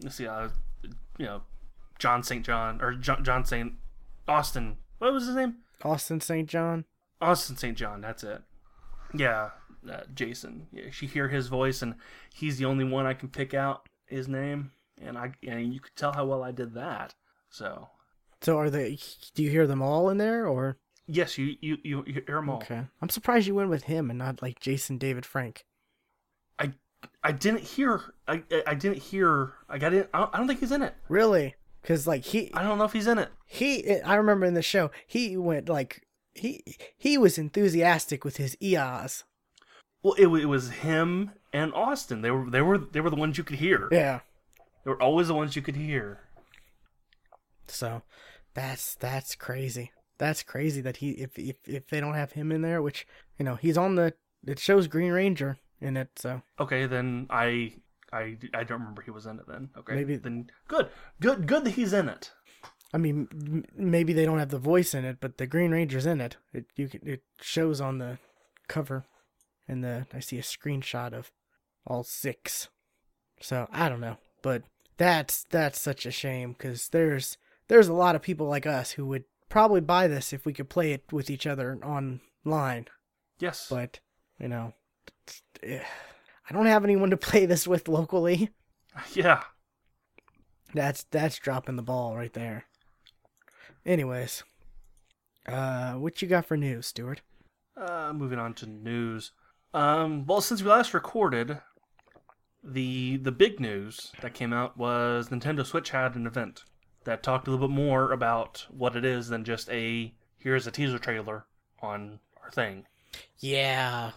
[0.00, 0.48] let's see, uh,
[1.18, 1.42] you know,
[1.98, 2.44] John St.
[2.44, 3.72] John or John, John St.
[4.26, 4.78] Austin.
[4.98, 5.56] What was his name?
[5.82, 6.48] Austin St.
[6.48, 6.84] John.
[7.20, 7.76] Austin St.
[7.76, 8.00] John.
[8.00, 8.42] That's it.
[9.14, 9.50] Yeah,
[9.90, 10.66] uh, Jason.
[10.72, 11.94] Yeah, you hear his voice, and
[12.34, 15.94] he's the only one I can pick out his name, and I and you could
[15.96, 17.14] tell how well I did that.
[17.50, 17.88] So
[18.40, 18.98] So are they?
[19.34, 22.56] Do you hear them all in there, or yes, you you you, you them all.
[22.56, 22.82] okay?
[23.02, 25.64] I'm surprised you went with him and not like Jason David Frank.
[26.58, 26.72] I
[27.22, 28.00] I didn't hear.
[28.28, 29.54] I I- I didn't hear.
[29.68, 30.08] I got it.
[30.14, 30.94] I don't, I don't think he's in it.
[31.08, 31.54] Really?
[31.82, 33.30] Because like he I don't know if he's in it.
[33.46, 36.64] he I remember in the show he went like he
[36.96, 39.24] he was enthusiastic with his EOS.
[40.02, 42.22] Well, it, it was him and Austin.
[42.22, 43.88] They were they were they were the ones you could hear.
[43.92, 44.20] Yeah.
[44.84, 46.20] They were always the ones you could hear.
[47.66, 48.02] So
[48.54, 49.92] that's that's crazy.
[50.18, 53.06] That's crazy that he if if if they don't have him in there, which
[53.38, 54.14] you know he's on the
[54.46, 56.10] it shows Green Ranger in it.
[56.18, 57.74] So Okay, then I
[58.12, 59.46] I I don't remember he was in it.
[59.48, 60.88] Then okay, Maybe- then good,
[61.20, 62.32] good, good that he's in it.
[62.92, 66.20] I mean maybe they don't have the voice in it, but the Green Ranger's in
[66.20, 66.36] it.
[66.52, 68.18] It you can, it shows on the
[68.68, 69.04] cover,
[69.66, 71.32] and the I see a screenshot of
[71.86, 72.68] all six.
[73.40, 74.62] So I don't know, but
[74.96, 79.06] that's that's such a shame because there's there's a lot of people like us who
[79.06, 82.88] would probably buy this if we could play it with each other online.
[83.38, 84.00] Yes, But
[84.40, 84.74] you know,
[85.62, 85.78] eh,
[86.50, 88.50] I don't have anyone to play this with locally.
[89.12, 89.44] yeah.
[90.74, 92.64] That's that's dropping the ball right there.
[93.86, 94.42] Anyways,
[95.46, 97.22] uh, what you got for news, Stuart?
[97.76, 99.30] Uh, moving on to news.
[99.72, 101.60] Um, well, since we last recorded,
[102.64, 106.64] the the big news that came out was Nintendo Switch had an event
[107.04, 110.70] that talked a little bit more about what it is than just a here's a
[110.70, 111.44] teaser trailer
[111.80, 112.86] on our thing.
[113.38, 114.12] Yeah,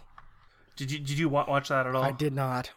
[0.75, 2.03] Did you did you watch that at all?
[2.03, 2.71] I did not.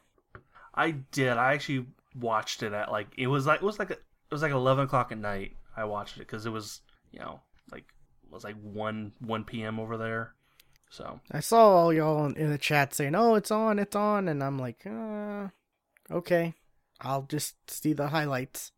[0.74, 1.30] I did.
[1.36, 4.42] I actually watched it at like it was like it was like a, it was
[4.42, 5.56] like eleven o'clock at night.
[5.76, 6.80] I watched it because it was
[7.12, 7.84] you know like
[8.24, 9.78] it was like one one p.m.
[9.80, 10.34] over there.
[10.90, 14.26] So I saw all y'all in- in the chat saying, "Oh, it's on, it's on,"
[14.28, 15.48] and I'm like, uh,
[16.10, 16.54] okay,
[17.00, 18.72] I'll just see the highlights.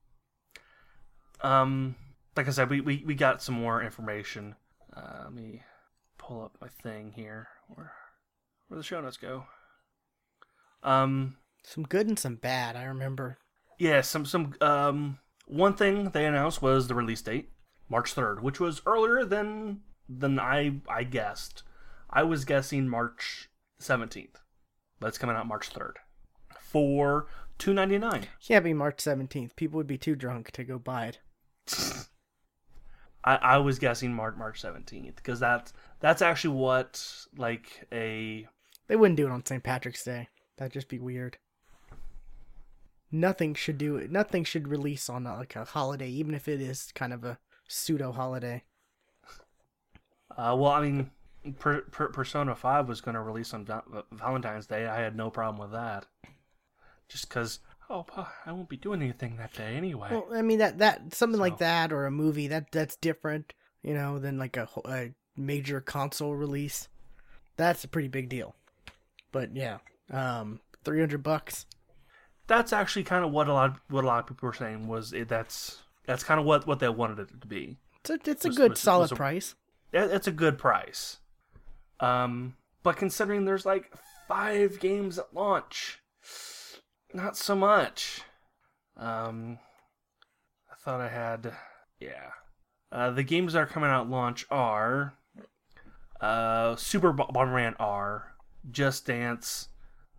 [1.42, 1.96] Um,
[2.36, 4.54] like I said, we we, we got some more information.
[4.96, 5.62] Uh, let me
[6.18, 7.48] pull up my thing here.
[7.68, 7.92] Where
[8.68, 9.44] where the show notes go?
[10.82, 12.76] Um, Some good and some bad.
[12.76, 13.38] I remember.
[13.78, 17.50] Yeah, some some um one thing they announced was the release date,
[17.88, 21.62] March 3rd, which was earlier than than I I guessed.
[22.10, 23.48] I was guessing March
[23.80, 24.36] 17th,
[25.00, 25.94] but it's coming out March 3rd
[26.60, 27.26] for
[27.58, 28.24] 2.99.
[28.46, 29.56] Can't be March 17th.
[29.56, 31.20] People would be too drunk to go buy it.
[33.24, 38.46] I I was guessing March March 17th because that's that's actually what like a
[38.88, 39.62] They wouldn't do it on St.
[39.62, 40.28] Patrick's Day.
[40.56, 41.38] That'd just be weird.
[43.10, 44.10] Nothing should do it.
[44.10, 47.38] Nothing should release on a, like a holiday, even if it is kind of a
[47.68, 48.64] pseudo holiday.
[50.36, 51.10] uh well, I mean
[51.58, 53.66] per, per, Persona 5 was going to release on
[54.12, 54.86] Valentine's Day.
[54.86, 56.06] I had no problem with that.
[57.08, 57.58] Just cuz
[57.90, 58.06] oh,
[58.46, 60.08] I won't be doing anything that day anyway.
[60.10, 63.94] Well, I mean that that something like that or a movie that that's different, you
[63.94, 66.88] know, than like a, a major console release.
[67.56, 68.54] That's a pretty big deal.
[69.30, 69.78] But yeah,
[70.10, 71.66] um, three hundred bucks.
[72.46, 74.86] that's actually kind of what a lot of, what a lot of people were saying
[74.88, 77.78] was it, that's that's kind of what what they wanted it to be.
[78.00, 79.54] It's a, it's a Was- good was- solid was a- price.
[79.92, 81.18] It- It's a good price.
[82.00, 83.92] Um, but considering there's like
[84.26, 86.00] five games at launch,
[87.14, 88.22] not so much.
[88.96, 89.58] Um,
[90.70, 91.52] I thought I had,
[92.00, 92.30] yeah.
[92.90, 95.14] Uh, the games that are coming out launch are
[96.20, 98.34] uh, Super Bo- Bomberman R,
[98.70, 99.68] Just Dance,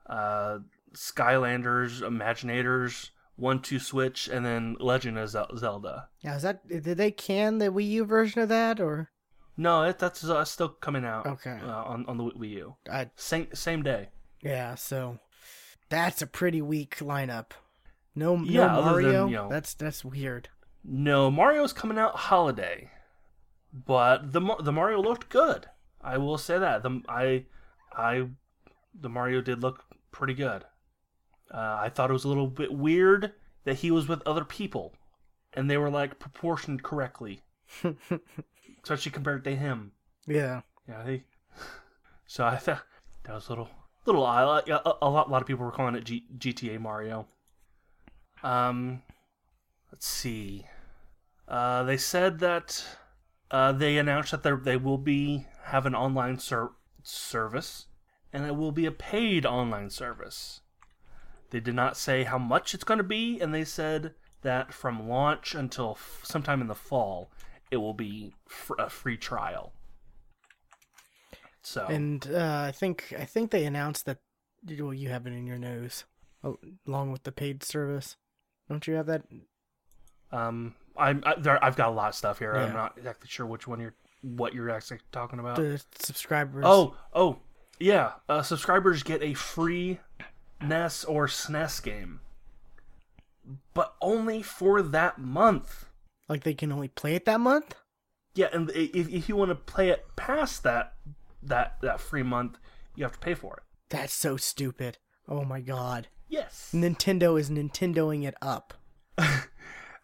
[0.07, 0.59] uh,
[0.95, 6.09] Skylanders, Imaginators, One Two Switch, and then Legend of Zelda.
[6.23, 9.09] Now, is that did they can the Wii U version of that or?
[9.55, 11.27] No, it, that's uh, still coming out.
[11.27, 11.59] Okay.
[11.63, 12.75] Uh, on on the Wii U.
[12.91, 14.09] I Same same day.
[14.41, 14.73] yeah.
[14.75, 15.19] So
[15.93, 17.51] that's a pretty weak lineup.
[18.15, 19.27] No, Yeah, no other than, Mario.
[19.27, 20.49] you know- That's that's weird.
[20.83, 22.91] No, Mario's coming out holiday,
[23.71, 25.67] but the the Mario looked good.
[26.01, 27.45] I will say that the I
[27.95, 28.27] I
[28.93, 30.65] the Mario did look pretty good.
[31.53, 33.31] Uh, I thought it was a little bit weird
[33.63, 34.93] that he was with other people,
[35.53, 37.41] and they were like proportioned correctly,
[38.83, 39.91] especially compared to him.
[40.27, 40.61] Yeah.
[40.87, 41.23] Yeah, he.
[42.25, 42.81] So I thought
[43.25, 43.69] that was a little
[44.05, 44.23] little.
[44.23, 44.69] A, lot
[45.01, 47.27] a lot of people were calling it G, GTA Mario.
[48.43, 49.01] Um,
[49.91, 50.65] let's see.
[51.47, 52.83] Uh, they said that
[53.51, 56.71] uh, they announced that they they will be have an online ser-
[57.03, 57.87] service,
[58.31, 60.61] and it will be a paid online service.
[61.51, 65.07] They did not say how much it's going to be, and they said that from
[65.07, 67.29] launch until f- sometime in the fall,
[67.69, 69.71] it will be fr- a free trial.
[71.63, 74.19] So And uh, I think I think they announced that.
[74.79, 76.05] Well, you have it in your nose,
[76.43, 78.15] oh, along with the paid service.
[78.69, 79.23] Don't you have that?
[80.31, 81.63] Um, I'm I, there.
[81.63, 82.53] I've got a lot of stuff here.
[82.55, 82.65] Yeah.
[82.65, 85.57] I'm not exactly sure which one you're, what you're actually talking about.
[85.57, 86.63] The subscribers.
[86.65, 87.39] oh, oh,
[87.79, 88.13] yeah.
[88.29, 89.99] Uh, subscribers get a free
[90.61, 92.21] NES or SNES game,
[93.73, 95.85] but only for that month.
[96.29, 97.75] like they can only play it that month.
[98.35, 100.93] Yeah, and if, if you want to play it past that
[101.45, 102.57] that that free month,
[102.95, 103.63] you have to pay for it.
[103.89, 104.97] That's so stupid.
[105.27, 106.07] Oh my god.
[106.29, 108.73] Yes, Nintendo is Nintendoing it up.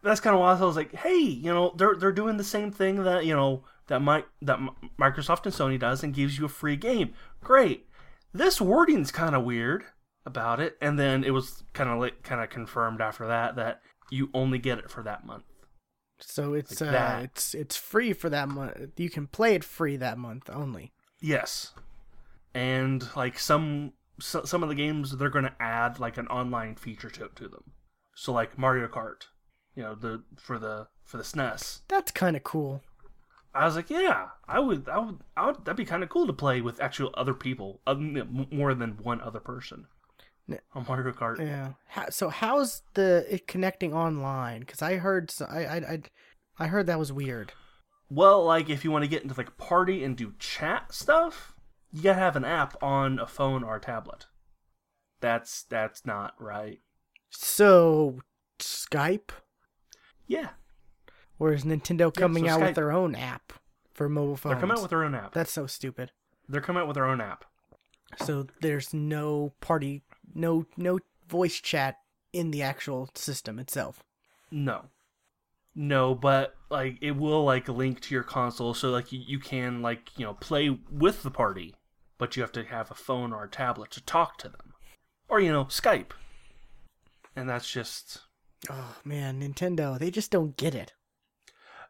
[0.02, 2.70] that's kind of why I was like, hey, you know, they're they're doing the same
[2.70, 6.44] thing that you know that Mi- that M- Microsoft and Sony does and gives you
[6.44, 7.12] a free game.
[7.42, 7.86] Great.
[8.32, 9.84] This wording's kind of weird
[10.24, 13.80] about it, and then it was kind of like kind of confirmed after that that
[14.10, 15.44] you only get it for that month.
[16.20, 18.76] So it's Like uh it's it's free for that month.
[18.98, 20.92] You can play it free that month only.
[21.20, 21.72] Yes,
[22.54, 26.76] and like some so, some of the games they're going to add like an online
[26.76, 27.72] feature to to them.
[28.14, 29.26] So like Mario Kart,
[29.74, 31.80] you know, the for the for the SNES.
[31.88, 32.82] That's kind of cool.
[33.52, 36.26] I was like, yeah, I would, I would, I would that'd be kind of cool
[36.26, 39.86] to play with actual other people, uh, other more than one other person.
[40.74, 41.74] On Mario Kart, Yeah.
[41.86, 44.60] How, so how's the it connecting online?
[44.60, 46.02] Because I heard so, I, I I
[46.58, 47.52] I heard that was weird.
[48.10, 51.54] Well, like if you want to get into like a party and do chat stuff,
[51.92, 54.26] you gotta have an app on a phone or a tablet.
[55.20, 56.80] That's that's not right.
[57.30, 58.18] So
[58.58, 59.30] Skype,
[60.26, 60.50] Yeah,
[61.38, 63.52] or is Nintendo coming so out Skype- with their own app
[63.94, 64.54] for mobile phones?
[64.54, 65.32] they're coming out with their own app.
[65.32, 66.12] That's so stupid.
[66.48, 67.44] They're coming out with their own app.
[68.24, 70.02] So there's no party,
[70.34, 71.98] no no voice chat
[72.32, 74.02] in the actual system itself.
[74.50, 74.86] No.
[75.74, 79.82] No, but like it will like link to your console so like you, you can
[79.82, 81.74] like, you know, play with the party,
[82.18, 84.74] but you have to have a phone or a tablet to talk to them.
[85.28, 86.10] Or you know, Skype.
[87.36, 88.20] And that's just
[88.68, 90.92] Oh man, Nintendo, they just don't get it.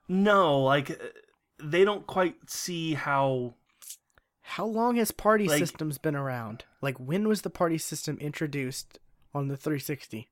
[0.09, 1.01] no, like
[1.63, 3.55] they don't quite see how
[4.43, 6.65] How long has party Like- systems been around?
[6.83, 8.99] Like when was the party system introduced
[9.35, 10.29] on the 360?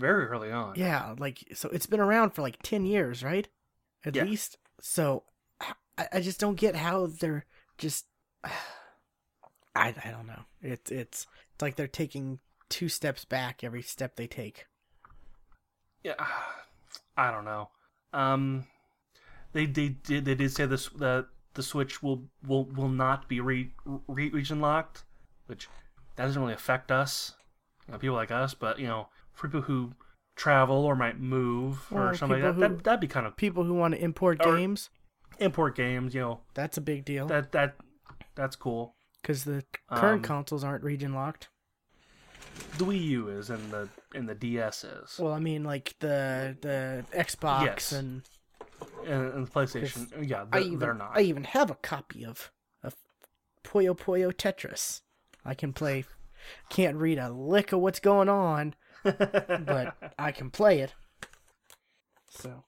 [0.00, 0.74] Very early on.
[0.76, 3.48] Yeah, like so it's been around for like 10 years, right?
[4.04, 4.24] At Yeah.
[4.24, 4.56] least.
[4.80, 5.24] So
[5.98, 7.44] I, I just don't get how they're
[7.78, 8.06] just
[8.44, 10.42] I I don't know.
[10.62, 14.66] It's it's it's like they're taking two steps back every step they take.
[16.02, 16.14] Yeah,
[17.16, 17.70] I don't know.
[18.12, 18.66] Um,
[19.52, 23.40] they they did they did say this that the Switch will will will not be
[23.40, 23.72] re,
[24.08, 25.04] re region locked,
[25.46, 25.68] which
[26.16, 27.34] that doesn't really affect us,
[27.86, 28.54] you know, people like us.
[28.54, 29.08] But you know,
[29.40, 29.92] for people who
[30.36, 33.36] travel or might move or Or something like that, who- that that'd be kind of
[33.36, 34.90] People who want to import games,
[35.38, 36.14] import games.
[36.14, 37.76] You know, that's a big deal that that
[38.34, 38.94] that's cool.
[39.22, 41.48] because the current Um, consoles aren't region locked.
[42.78, 46.56] The Wii U is and the and the DS is Well, I mean, like the
[46.60, 47.92] the Xbox Yes.
[47.92, 48.22] and
[49.04, 50.26] and, and the PlayStation.
[50.26, 51.16] Yeah, even they're not.
[51.16, 52.50] I even have a copy of
[52.82, 52.94] of
[53.64, 55.02] Puyo Puyo Tetris.
[55.44, 56.04] I can play.
[56.70, 58.74] Can't read a lick of what's going on,
[59.04, 60.94] but I can play it.
[62.28, 62.64] So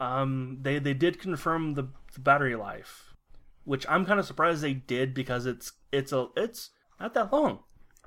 [0.00, 3.14] Um, they they did confirm the, the battery life,
[3.64, 7.60] which I'm kind of surprised they did because it's it's a it's not that long.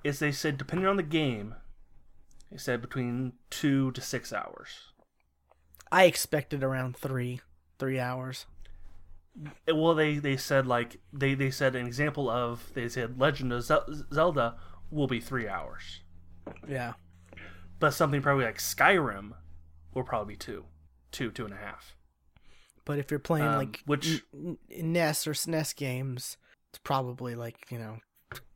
[0.04, 1.56] is they said depending on the game,
[2.52, 4.94] they said between two to six hours.
[5.92, 7.42] I expected around three,
[7.80, 8.48] three hours.
[9.68, 13.64] Well, they they said like they they said an example of they said Legend of
[13.64, 14.58] Zelda
[14.92, 16.02] will be three hours,
[16.68, 16.94] Yeah.
[17.80, 19.34] but something probably like Skyrim
[19.94, 20.66] will probably be two,
[21.12, 21.96] two two and a half.
[22.86, 26.38] But if you're playing Um, like which- n- n- NES or SNES games,
[26.70, 28.00] it's probably like you know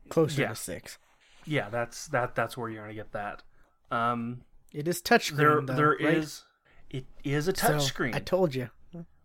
[0.09, 0.49] closer Yeah.
[0.49, 0.97] to six.
[1.45, 3.43] Yeah, that's that that's where you're gonna get that.
[3.91, 4.41] Um,
[4.73, 5.37] It is touchscreen.
[5.37, 6.01] there though, there right?
[6.17, 6.43] is
[6.89, 8.69] it is a So, touchscreen, I told you.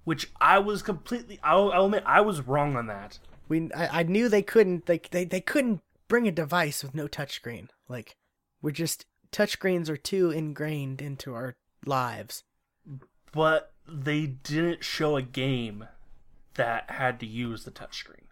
[0.05, 1.39] which I was completely.
[1.45, 3.19] I'll, I'll admit I was wrong on that.
[3.49, 7.07] We I, I knew they couldn't they, they they couldn't bring a device with no
[7.09, 7.69] touchscreen.
[7.89, 8.17] Like
[8.63, 12.45] we're just touchscreens are too ingrained into our lives.
[13.33, 15.87] but they didn't show a game
[16.55, 18.27] that had to use the touchscreen.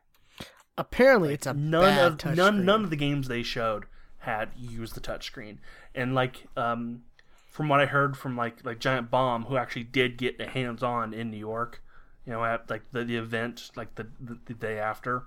[0.79, 2.37] Apparently, it's a None bad of touchscreen.
[2.37, 3.87] none none of the games they showed
[4.19, 5.59] had used the touchscreen.
[5.95, 7.03] And like um,
[7.51, 10.83] from what I heard from like like Giant Bomb, who actually did get the hands
[10.83, 11.83] on in New York,
[12.25, 15.25] you know, at like the, the event like the, the the day after,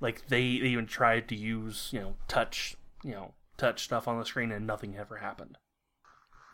[0.00, 4.18] like they, they even tried to use you know touch you know touch stuff on
[4.18, 5.58] the screen and nothing ever happened.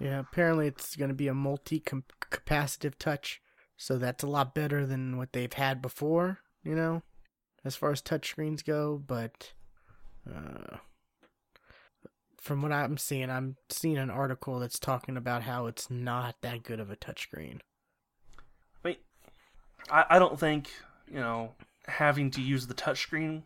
[0.01, 3.41] Yeah, apparently it's going to be a multi-capacitive touch,
[3.77, 6.41] so that's a lot better than what they've had before.
[6.63, 7.03] You know,
[7.65, 9.53] as far as touchscreens go, but
[10.29, 10.79] uh,
[12.41, 16.65] from what I'm seeing, I'm seeing an article that's talking about how it's not that
[16.65, 17.61] good of a touchscreen.
[18.85, 18.97] I mean,
[19.89, 20.71] I, I don't think
[21.09, 21.53] you know
[21.87, 23.45] having to use the touchscreen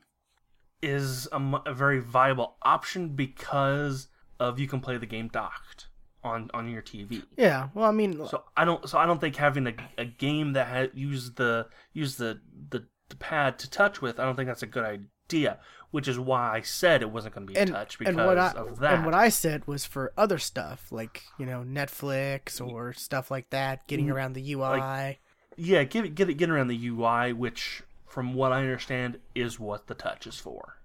[0.83, 5.89] is a, a very viable option because of you can play the game docked
[6.25, 7.23] on on your TV.
[7.37, 10.53] Yeah, well, I mean, So I don't so I don't think having a, a game
[10.55, 12.41] that ha- use the use the,
[12.71, 15.59] the the pad to touch with I don't think that's a good idea.
[15.93, 18.25] Which is why I said it wasn't going to be a and, touch because and
[18.25, 18.95] what I of that.
[18.95, 23.51] and what I said was for other stuff like you know Netflix or stuff like
[23.51, 25.19] that, getting Mm, around the UI.
[25.57, 29.59] yeah, get it get it get around the UI, which from what I understand is
[29.61, 30.77] what the touch is for.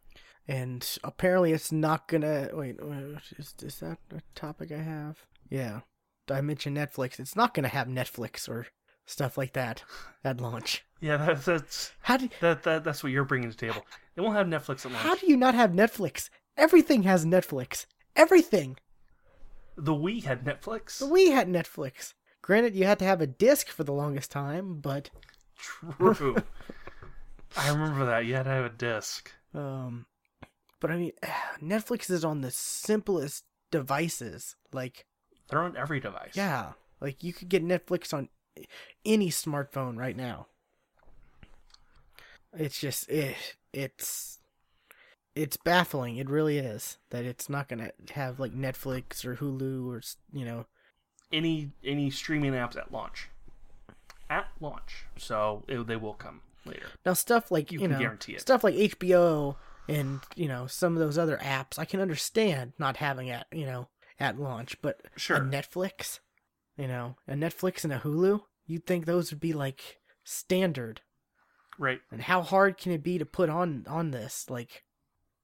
[0.47, 2.77] and apparently it's not gonna wait
[3.39, 5.79] is, is that a topic i have yeah
[6.29, 8.67] i mentioned netflix it's not gonna have netflix or
[9.07, 9.83] stuff like that
[10.23, 13.65] at launch Yeah, that's that's how do that, that that's what you're bringing to the
[13.67, 13.85] table.
[14.15, 15.03] It won't have Netflix at launch.
[15.03, 18.77] how do you not have netflix everything has netflix everything
[19.75, 20.99] the Wii had Netflix.
[20.99, 24.79] the wii had netflix granted you had to have a disc for the longest time
[24.79, 25.09] but
[25.57, 26.35] True.
[27.57, 28.25] I remember that.
[28.25, 29.31] You had to have a disc.
[29.53, 30.05] um
[30.81, 31.11] but i mean
[31.61, 35.05] netflix is on the simplest devices like
[35.49, 36.33] They're on every device.
[36.35, 38.29] Yeah, like you could get Netflix on
[39.03, 40.47] any smartphone right now.
[42.57, 43.35] It's just it,
[43.73, 44.39] it's
[45.35, 46.17] it's baffling.
[46.17, 50.65] It really is that it's not gonna have like Netflix or Hulu or you know.
[51.31, 53.29] Any any streaming apps at launch.
[54.29, 55.05] At launch.
[55.17, 56.87] So it, they will come later.
[57.05, 58.41] Now stuff like You you, can know guarantee it.
[58.41, 59.55] stuff like HBO
[59.87, 61.77] and you know some of those other apps.
[61.79, 65.37] I can understand not having at you know at launch, but Sure.
[65.37, 66.19] a Netflix,
[66.77, 68.41] you know, a Netflix and a Hulu.
[68.65, 71.01] You'd think those would be like standard
[71.77, 71.99] Right.
[72.11, 74.83] and how hard can it be to put on on this like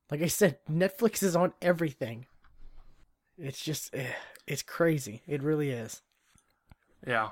[0.09, 2.25] like i said netflix is on everything
[3.37, 4.13] it's just eh,
[4.47, 6.01] it's crazy it really is
[7.05, 7.31] Yeah.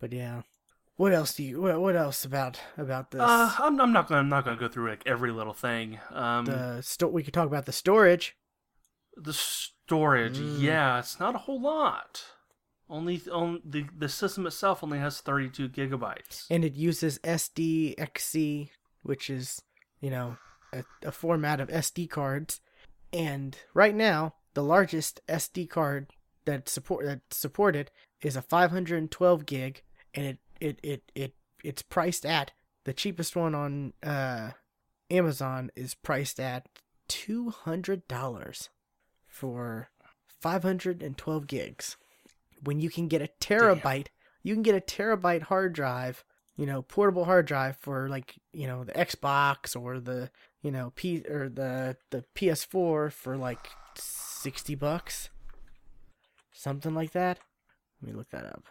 [0.00, 0.42] but yeah
[1.02, 4.20] what else do you what, what else about about this Uh, I'm, I'm not gonna
[4.20, 5.98] I'm not gonna go through like every little thing.
[6.10, 8.36] Um, the, sto- we could talk about the storage
[9.16, 10.60] The storage, Mm.
[10.60, 12.24] yeah, it's not a whole lot.
[12.88, 16.46] Only on the the system itself only has 32 gigabytes.
[16.50, 18.68] and it uses sdxc
[19.02, 19.62] which is
[20.00, 20.36] you know
[20.72, 22.60] a, a format of sd cards
[23.12, 26.02] and right now the largest sd card
[26.44, 27.90] that support that supported
[28.22, 29.82] is a 512 gig
[30.14, 31.34] and it it it, it
[31.64, 32.52] it's priced at
[32.84, 34.50] the cheapest one on uh
[35.10, 36.68] amazon is priced at
[37.08, 38.68] $200
[39.26, 39.90] for
[40.40, 41.96] 512 gigs.
[42.62, 44.06] When you can get a terabyte
[44.42, 46.24] you can get a terabyte hard drive
[46.56, 50.30] you know portable hard drive for like you know the xbox or the
[50.62, 55.28] you know p or the the ps4 for like 60 bucks
[56.52, 57.38] something like that.
[58.00, 58.64] Let me look that up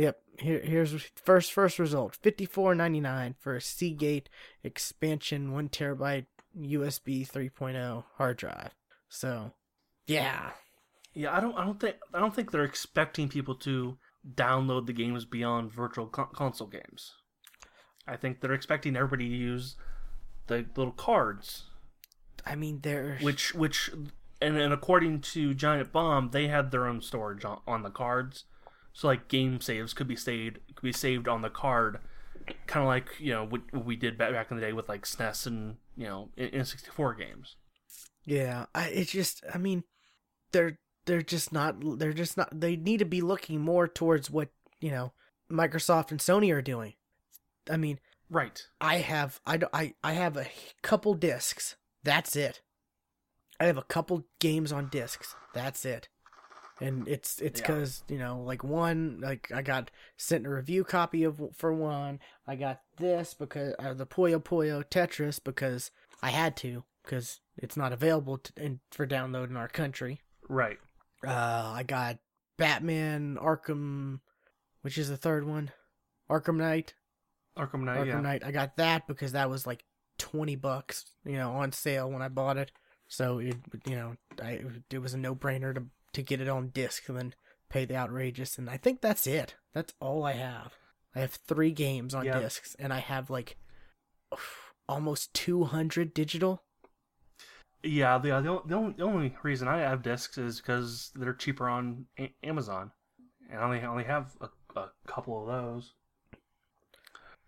[0.00, 4.28] yep here here's first first result 54.99 for a seagate
[4.64, 6.26] expansion 1 terabyte
[6.58, 8.74] usb 3.0 hard drive.
[9.08, 9.52] So
[10.06, 10.50] yeah.
[11.12, 13.98] Yeah, I don't I don't think I don't think they're expecting people to
[14.34, 17.14] download the games beyond virtual con- console games.
[18.06, 19.76] I think they're expecting everybody to use
[20.46, 21.64] the little cards.
[22.46, 23.90] I mean, they're which which
[24.40, 28.44] and, and according to Giant Bomb, they had their own storage on, on the cards,
[28.92, 31.98] so like game saves could be saved could be saved on the card,
[32.66, 34.88] kind of like you know what, what we did back back in the day with
[34.88, 37.56] like SNES and you know N sixty four games.
[38.24, 39.84] Yeah, I, it's just, I mean,
[40.52, 42.48] they're they're just not, they're just not.
[42.60, 45.12] They need to be looking more towards what you know
[45.50, 46.94] Microsoft and Sony are doing.
[47.70, 47.98] I mean,
[48.30, 48.64] Right.
[48.80, 50.46] I have, I, I, I have a
[50.82, 51.76] couple discs.
[52.04, 52.62] That's it.
[53.58, 55.34] I have a couple games on discs.
[55.52, 56.08] That's it.
[56.80, 57.66] And it's it's Yeah.
[57.66, 62.20] because you know, like one, like I got sent a review copy of for one.
[62.46, 65.90] I got this because uh, the Puyo Puyo Tetris because
[66.22, 70.20] I had to because it's not available to, in, for download in our country.
[70.48, 70.78] Right.
[71.26, 72.18] Uh, I got
[72.56, 74.20] Batman Arkham,
[74.82, 75.70] which is the third one,
[76.30, 76.94] Arkham Knight.
[77.58, 78.00] Arkham Knight.
[78.00, 78.20] Arkham yeah.
[78.20, 78.42] Knight.
[78.44, 79.84] I got that because that was like
[80.18, 82.72] twenty bucks, you know, on sale when I bought it.
[83.08, 83.56] So it,
[83.86, 85.82] you know, I it was a no brainer to
[86.12, 87.34] to get it on disc and then
[87.68, 88.58] pay the outrageous.
[88.58, 89.54] And I think that's it.
[89.72, 90.74] That's all I have.
[91.14, 92.38] I have three games on Yeah.
[92.40, 93.56] discs, and I have like
[94.88, 96.62] almost two hundred digital.
[97.82, 98.18] Yeah.
[98.18, 102.06] The, the, the, only, the only reason I have discs is because they're cheaper on
[102.18, 102.90] a- Amazon,
[103.50, 104.48] and I only I only have a,
[104.78, 105.94] a couple of those.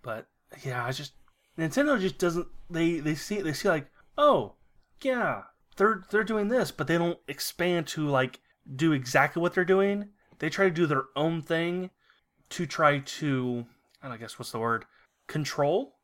[0.02, 0.26] But
[0.64, 1.12] yeah, I just
[1.58, 2.48] Nintendo just doesn't.
[2.70, 3.88] They they see they see like
[4.18, 4.54] oh
[5.02, 5.42] yeah
[5.76, 8.40] they're they're doing this, but they don't expand to like
[8.76, 10.08] do exactly what they're doing.
[10.38, 11.90] They try to do their own thing
[12.50, 13.66] to try to
[14.02, 14.84] I don't know, I guess what's the word
[15.28, 15.94] control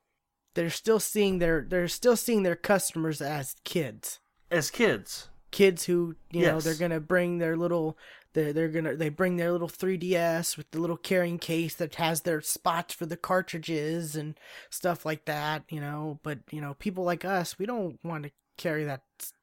[0.55, 4.21] They're still seeing their they're still seeing their customers as kids.
[4.51, 5.29] as kids.
[5.51, 7.99] kids who you know they're gonna bring their little
[8.35, 12.21] they're, they're gonna they bring their little 3ds with the little carrying case that has
[12.23, 14.39] their spots for the cartridges and
[14.71, 18.31] stuff like that you know but you know people like us we don't want to
[18.57, 19.03] carry that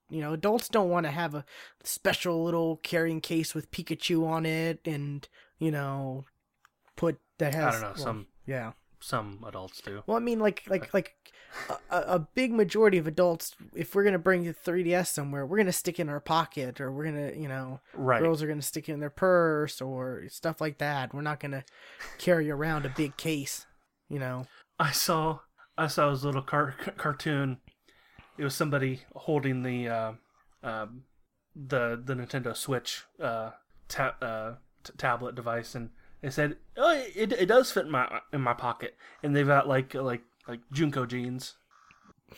[0.09, 1.45] you know adults don't want to have a
[1.83, 5.27] special little carrying case with pikachu on it and
[5.59, 6.25] you know
[6.95, 10.01] put that has I don't know well, some yeah some adults do.
[10.07, 11.15] well, I mean, like, like, like,
[11.91, 15.71] a, a big majority of adults, if we're gonna bring the 3ds somewhere, we're gonna
[15.71, 18.19] stick it in our pocket, or we're gonna, you know, Right.
[18.19, 21.13] girls are gonna stick it in their purse or stuff like that.
[21.13, 21.65] We're not gonna
[22.17, 23.67] carry around a big case,
[24.09, 24.47] you know.
[24.79, 25.39] I saw
[25.77, 27.59] I saw his little car- cartoon.
[28.37, 30.11] It was somebody holding the uh,
[30.63, 31.03] um,
[31.55, 33.51] the the Nintendo Switch uh,
[33.87, 35.89] ta- uh, t- tablet device, and
[36.21, 39.67] they said, "Oh, it, it does fit in my in my pocket." And they've got
[39.67, 41.55] like like like JNCO jeans.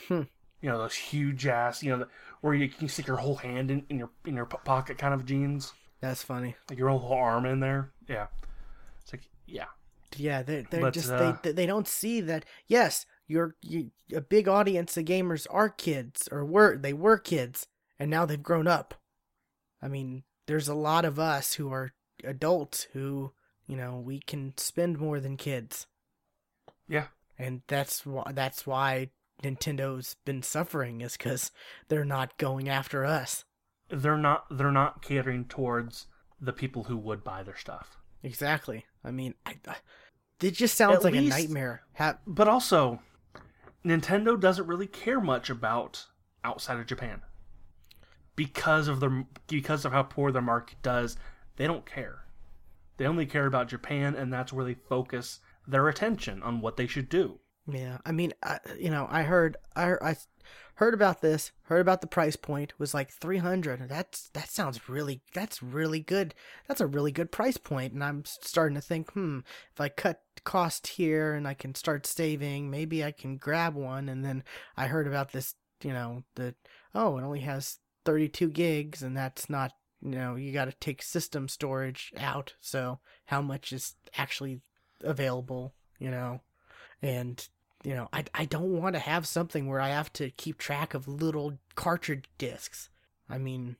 [0.07, 0.23] Hmm.
[0.61, 2.07] You know those huge ass, you know, the,
[2.41, 5.25] where you can stick your whole hand in, in your in your pocket kind of
[5.25, 6.55] jeans, That's funny.
[6.69, 7.91] like your whole arm in there.
[8.09, 8.27] Yeah,
[9.01, 9.65] it's like yeah,
[10.15, 12.43] Yeah, they they're But, just uh, they they don't see that.
[12.67, 17.67] Yes, you're you, a big audience of gamers are kids or were they were kids
[17.99, 18.93] and now they've grown up.
[19.81, 23.31] I mean, there's a lot of us who are adults who
[23.67, 25.87] you know we can spend more than kids,
[26.87, 27.07] yeah.
[27.37, 29.09] and that's why that's why
[29.43, 31.51] Nintendo's been suffering is because
[31.89, 33.43] they're not going after us.
[33.89, 36.07] They're not they're not catering towards
[36.39, 37.97] the people who would buy their stuff.
[38.23, 38.85] Exactly.
[39.03, 39.75] I mean, I, I,
[40.41, 41.83] it just sounds At like least- a nightmare.
[41.95, 42.99] Ha- But also,
[43.87, 46.07] Nintendo doesn't really care much about
[46.43, 47.21] outside of Japan
[48.35, 51.15] because of their because of how poor their market does.
[51.55, 52.25] They don't care.
[52.97, 56.87] They only care about Japan, and that's where they focus their attention on what they
[56.87, 57.39] should do.
[57.69, 60.15] Yeah, I mean, I, you know, I heard, I, I
[60.75, 63.89] heard about this, heard about the price point was like three hundred.
[63.89, 66.33] That's that sounds really, that's really good.
[66.67, 67.93] That's a really good price point.
[67.93, 69.39] and I'm starting to think, hmm,
[69.73, 74.07] if I cut cost here and I can start saving, maybe I can grab one.
[74.07, 74.43] And then
[74.77, 76.55] I heard about this, you know, the
[76.95, 80.73] oh, it only has thirty two gigs, and that's not, you know, you got to
[80.79, 82.53] take system storage out.
[82.61, 84.61] So how much is actually
[85.03, 86.39] available, you know?
[87.01, 87.47] and
[87.87, 90.93] you know i, I don't want to have something where i have to keep track
[90.93, 92.89] of little cartridge discs.
[93.29, 93.77] I mean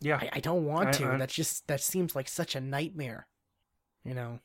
[0.00, 1.04] Yeah, i, I don't want I- to.
[1.12, 3.26] I- that's just that seems like such a nightmare
[4.04, 4.38] you know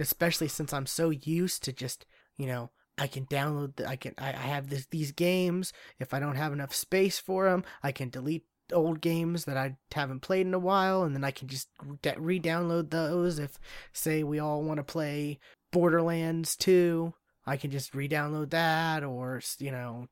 [0.00, 2.04] especially since i'm so used to just
[2.36, 5.72] you know i can download the, i can I, I have this, these games.
[6.00, 9.76] If i don't have enough space for them i can delete old games that i
[9.94, 13.58] haven't played in a while and then i can just re- re-download those if
[13.92, 15.38] say we all want to play
[15.70, 17.14] borderlands 2
[17.46, 20.08] I can just re-download that, or you know,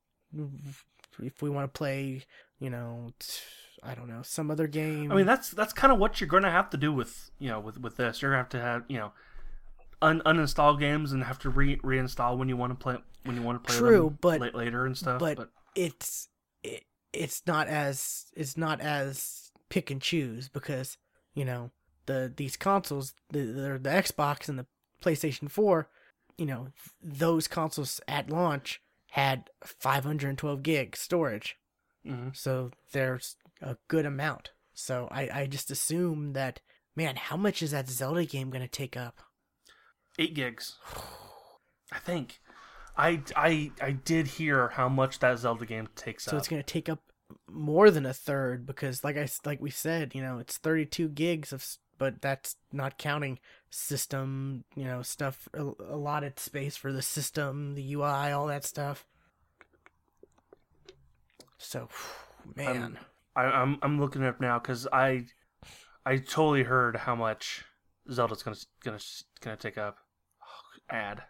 [1.23, 2.23] if we want to play,
[2.59, 3.41] you know, t-
[3.83, 5.11] I don't know, some other game.
[5.13, 7.49] I mean that's that's kind of what you're going to have to do with you
[7.51, 8.23] know with with this.
[8.23, 9.13] You're going to have to have you know
[10.01, 13.43] un- uninstall games and have to re reinstall when you want to play when you
[13.43, 15.19] want to play True, them but- la- later and stuff.
[15.19, 16.29] but, but it's
[16.63, 20.97] it, it's not as it's not as pick and choose because
[21.35, 21.71] you know
[22.07, 24.67] the these consoles the the, the Xbox and the
[25.03, 25.89] PlayStation 4
[26.39, 26.69] you know
[27.03, 28.81] those consoles at launch
[29.11, 31.57] had 512 gig storage.
[32.05, 34.51] Hmm so there's a good amount.
[34.75, 36.61] So I I just assume that
[36.97, 39.21] man how much is that Zelda game gonna take up?
[40.19, 40.79] Eight gigs,
[41.93, 42.41] I think.
[42.97, 46.33] I, I I did hear how much that Zelda game takes so up.
[46.33, 47.01] So it's gonna take up
[47.49, 51.53] more than a third because like I like we said you know it's 32 gigs
[51.53, 51.67] of
[51.99, 53.39] but that's not counting
[53.71, 59.07] system you know stuff a- allotted space for the system the UI all that stuff
[61.59, 61.89] so
[62.57, 62.99] man
[63.37, 65.25] I, I'm I'm looking it up now because I
[66.07, 67.65] I totally heard how much
[68.11, 69.01] Zelda's gonna gonna
[69.41, 69.99] gonna take up.
[70.91, 71.23] ad.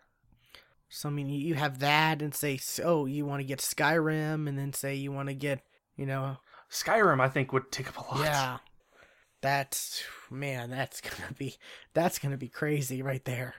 [0.88, 4.58] so I mean you have that and say oh you want to get Skyrim and
[4.58, 5.62] then say you want to get
[5.96, 6.36] you know
[6.70, 8.24] Skyrim, I think, would take up a lot.
[8.24, 8.58] yeah
[9.45, 11.57] that's man that's gonna be
[11.92, 13.55] that's gonna be crazy right there.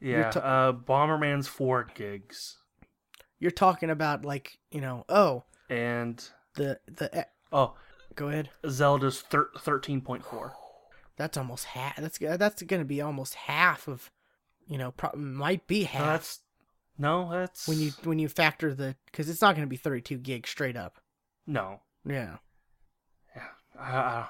[0.00, 0.30] Yeah.
[0.30, 2.58] ta- uh, Bomberman's four gigs,
[3.40, 5.44] you're talking about like you know oh.
[5.70, 6.22] And
[6.54, 7.74] the the oh,
[8.14, 8.50] go ahead.
[8.68, 10.52] Zelda's thir- thirteen point four.
[11.16, 14.10] that's almost half that's that's gonna be almost half of
[14.66, 16.02] you know pro- might be half.
[16.02, 16.40] No, that's
[16.98, 20.50] no, that's when you when you factor the because it's not gonna be 32 gigs
[20.50, 21.00] straight up.
[21.46, 22.36] No, yeah.
[23.34, 24.26] Yeah, uh,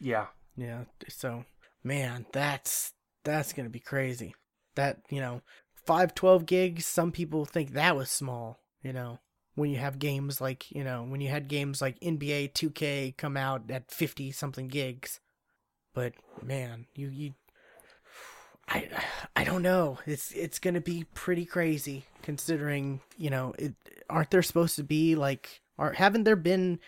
[0.00, 0.26] yeah.
[0.56, 1.44] yeah so
[1.82, 2.92] man that's
[3.24, 4.34] that's gonna be crazy.
[4.76, 5.42] That you know
[5.86, 9.20] 512 gigs some people think that was small you know
[9.54, 13.36] when you have games like you know when you had games like nba 2k come
[13.36, 15.20] out at 50 something gigs.
[15.94, 17.34] But man you you
[18.68, 18.88] i
[19.36, 19.98] i don't know.
[20.06, 23.74] It's it's gonna be pretty crazy considering you know it
[24.10, 26.80] aren't there supposed to be like are haven't there been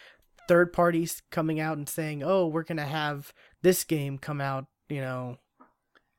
[0.49, 3.33] third parties coming out and saying oh we're gonna have
[3.63, 5.39] this game come out you know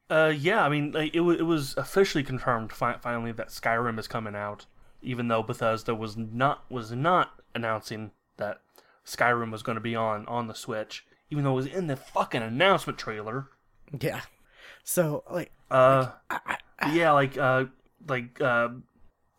[0.10, 4.00] Uh, yeah, I mean, like, it, wa it was officially confirmed fi- finally that Skyrim
[4.00, 4.66] is coming out,
[5.02, 8.62] even though Bethesda was not was not announcing that
[9.06, 11.98] Skyrim was going to be on on the Switch, even though it was in the
[11.98, 13.50] fucking announcement trailer.
[14.00, 14.22] yeah
[14.84, 17.66] so like Uh, I, I, yeah, like uh,
[18.08, 18.70] like uh,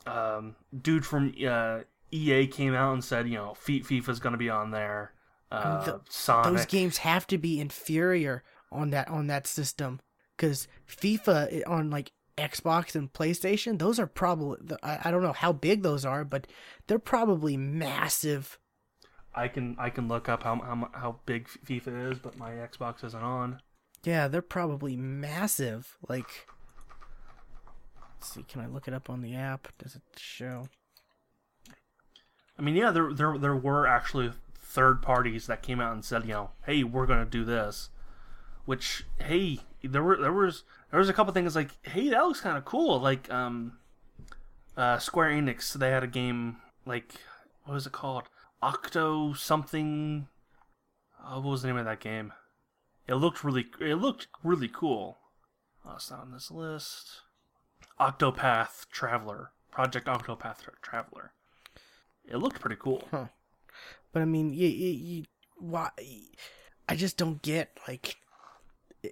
[0.06, 1.80] um, dude from uh,
[2.12, 5.12] EA came out and said, you know, Fi- FIFA's going to be on there.
[5.50, 6.52] Uh, the- Sonic.
[6.56, 9.98] those games have to be inferior on that on that system
[10.36, 15.52] because FIFA on like Xbox and PlayStation, those are probably I, I don't know how
[15.52, 16.46] big those are, but
[16.86, 18.58] they're probably massive.
[19.34, 23.02] I can I can look up how how how big FIFA is, but my Xbox
[23.04, 23.60] isn't on.
[24.04, 25.96] Yeah, they're probably massive.
[26.08, 26.46] Like,
[28.14, 29.68] let's see, can I look it up on the app?
[29.78, 30.68] Does it show?
[32.58, 36.24] I mean, yeah, there there there were actually third parties that came out and said,
[36.24, 37.90] you know, hey, we're gonna do this.
[38.64, 42.40] Which, hey, there were there was there was a couple things like, hey, that looks
[42.40, 43.00] kind of cool.
[43.00, 43.78] Like, um,
[44.76, 47.14] uh, Square Enix, they had a game like,
[47.64, 48.24] what was it called?
[48.62, 50.26] Octo something.
[51.22, 52.32] Uh, what was the name of that game?
[53.06, 55.18] It looked really it looked really cool.
[55.86, 57.22] Oh, it's not on this list.
[57.98, 61.32] Octopath Traveler, Project Octopath Traveler.
[62.28, 63.08] It looked pretty cool.
[63.10, 65.24] But I mean, you, you, you
[65.56, 65.90] why?
[66.88, 68.16] I just don't get like,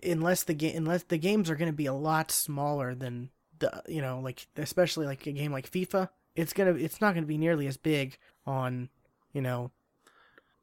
[0.02, 3.82] unless the game, unless the games are going to be a lot smaller than the,
[3.88, 7.28] you know, like especially like a game like FIFA, it's gonna, it's not going to
[7.28, 8.88] be nearly as big on,
[9.32, 9.70] you know,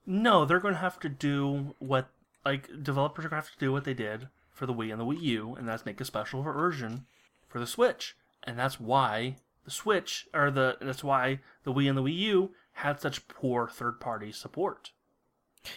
[0.06, 2.10] No, they're going to have to do what
[2.46, 5.00] like developers are going to have to do what they did for the Wii and
[5.00, 7.06] the Wii U, and that's make a special version
[7.48, 8.16] for the Switch.
[8.44, 12.52] And that's why the Switch or the that's why the Wii and the Wii U
[12.78, 14.92] had such poor third-party support.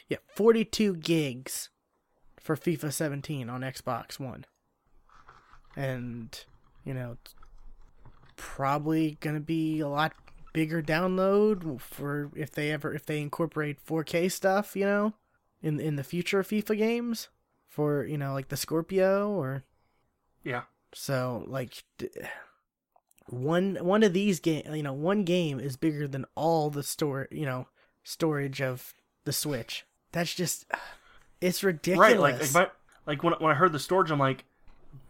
[0.09, 1.69] yeah, 42 gigs
[2.41, 4.45] for FIFA 17 on Xbox One,
[5.77, 6.45] and
[6.85, 7.17] you know,
[8.37, 10.13] probably going to be a lot
[10.53, 15.15] bigger download for if they ever if they incorporate 4K stuff, you know,
[15.63, 17.29] in in the future of FIFA games
[17.69, 19.65] for you know like the Scorpio or
[20.45, 20.63] Yeah.
[20.95, 21.85] so like
[23.29, 27.27] one one of these game you know one game is bigger than all the store
[27.31, 27.67] you know
[28.07, 29.85] storage of the Switch.
[30.13, 30.65] That's just
[31.41, 32.13] it's ridiculous.
[32.13, 32.69] Right, like like, my,
[33.07, 34.45] like when when I heard the storage, I'm like,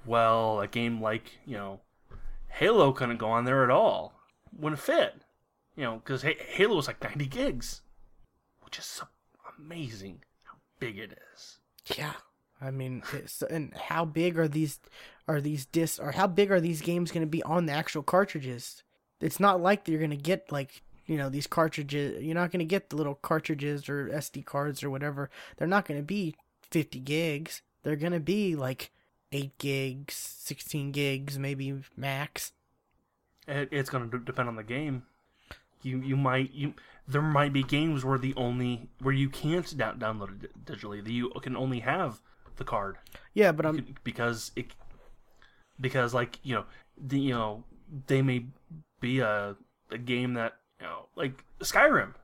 [0.04, 1.80] well, a game like you know,
[2.48, 4.14] Halo couldn't go on there at all.
[4.58, 5.14] Wouldn't fit,
[5.76, 7.82] you know, because Halo was like 90 gigs,
[8.62, 9.06] which is so
[9.58, 11.58] amazing how big it is.
[11.96, 12.14] Yeah,
[12.60, 13.02] I mean,
[13.50, 14.80] and how big are these
[15.28, 18.02] are these discs or how big are these games going to be on the actual
[18.02, 18.82] cartridges?
[19.20, 22.22] It's not like you're going to get like you know these cartridges.
[22.22, 25.30] You're not going to get the little cartridges or SD cards or whatever.
[25.56, 26.34] They're not going to be
[26.70, 27.62] 50 gigs.
[27.82, 28.90] They're going to be like
[29.32, 32.52] 8 gigs, 16 gigs, maybe max.
[33.46, 35.04] It, it's going to depend on the game.
[35.82, 36.74] You you might you
[37.06, 41.04] there might be games where the only where you can't down, download it digitally.
[41.04, 42.22] That you can only have
[42.56, 42.96] the card.
[43.34, 44.66] Yeah, but I'm because it
[45.80, 46.64] because like you know
[46.98, 47.64] the you know
[48.06, 48.46] they may
[49.00, 49.56] be a
[49.90, 52.14] a game that you know like Skyrim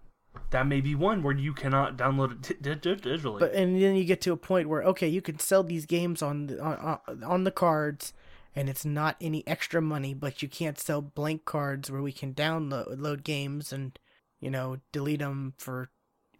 [0.51, 3.41] that may be one where you cannot download it t- t- digitally.
[3.41, 6.22] But and then you get to a point where okay, you can sell these games
[6.22, 8.12] on the, on on the cards,
[8.55, 12.35] and it's not any extra money, but you can't sell blank cards where we can
[12.35, 13.99] download load games and
[14.41, 15.91] you know delete them for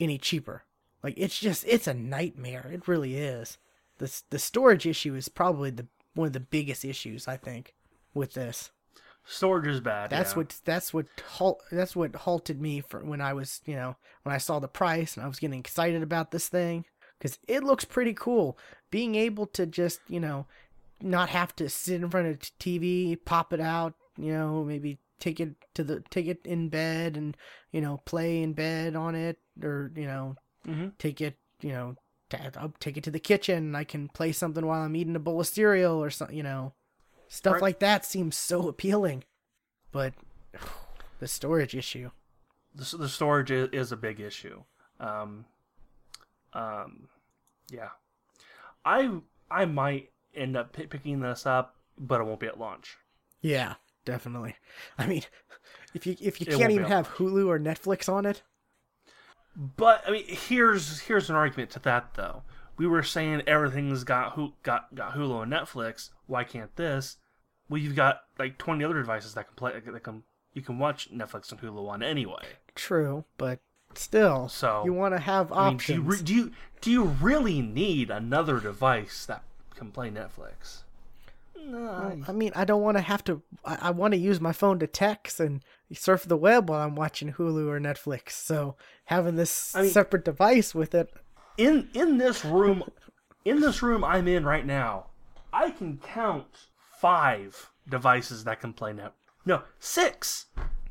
[0.01, 0.64] any cheaper.
[1.03, 2.70] Like it's just it's a nightmare.
[2.72, 3.59] It really is.
[3.99, 7.74] The the storage issue is probably the one of the biggest issues I think
[8.14, 8.70] with this.
[9.24, 10.11] Storage is bad.
[10.11, 10.38] That's yeah.
[10.38, 14.34] what that's what halt that's what halted me for when I was you know when
[14.34, 16.84] I saw the price and I was getting excited about this thing
[17.18, 18.59] because it looks pretty cool.
[18.90, 20.47] Being able to just you know
[21.01, 25.38] not have to sit in front of TV, pop it out, you know, maybe take
[25.38, 27.36] it to the take it in bed and
[27.70, 30.34] you know play in bed on it or you know
[30.66, 30.88] mm-hmm.
[30.99, 31.95] take it you know
[32.57, 35.20] I'll take it to the kitchen and I can play something while I'm eating a
[35.20, 36.72] bowl of cereal or something, you know.
[37.28, 37.62] Stuff Right.
[37.62, 39.24] like that seems so appealing.
[39.91, 40.14] But
[41.18, 42.11] the storage issue.
[42.74, 44.62] the, the storage is, a big issue.
[45.01, 45.45] Um,
[46.53, 47.09] um,
[47.70, 47.89] yeah,
[48.85, 49.11] I
[49.51, 52.97] I might end up pi picking this up, but it won't be at launch.
[53.41, 53.74] Yeah,
[54.05, 54.57] definitely.
[54.99, 55.22] I mean,
[55.95, 58.43] if you if you It can't even have Hulu or Netflix on it,
[59.57, 62.42] But I mean, here's here's an argument to that though.
[62.76, 66.11] We were saying everything's got got got Hulu and Netflix.
[66.26, 67.18] Why can't this?
[67.68, 70.22] Well, you've got like twenty other devices that can play that can
[70.55, 72.42] you can watch Netflix and Hulu on anyway.
[72.74, 73.61] true, but
[73.94, 75.96] still, So, you want to have I mean, do options.
[75.96, 76.50] you, re- do you
[76.80, 79.42] do you really need another device that
[79.74, 80.82] can play Netflix?
[81.64, 83.40] No, I mean, I don't want to have to.
[83.64, 85.62] I, I want to use my phone to text and
[85.95, 88.30] surf the web while I'm watching Hulu or Netflix.
[88.30, 88.76] So
[89.07, 91.12] having this I mean- separate device with it,
[91.59, 92.84] in in this room
[93.45, 95.07] in this room I'm in right now,
[95.53, 96.47] I can count
[97.01, 99.12] five devices that can play net.
[99.45, 100.47] No, six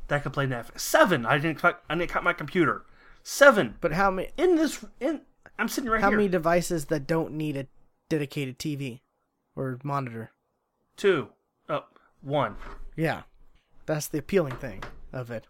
[0.08, 0.80] that can play Netflix.
[0.80, 1.24] Seven.
[1.24, 2.84] I didn't count, I didn't count my computer.
[3.22, 3.76] Seven.
[3.80, 4.30] but how many?
[4.36, 5.22] In this in
[5.58, 6.16] I'm sitting right How here.
[6.16, 7.66] How many devices that don't need a
[8.08, 9.00] dedicated TV
[9.56, 10.32] or monitor?
[10.96, 11.28] Two.
[11.68, 11.84] Oh,
[12.20, 12.56] one.
[12.96, 13.22] Yeah,
[13.86, 14.82] that's the appealing thing
[15.12, 15.46] of it.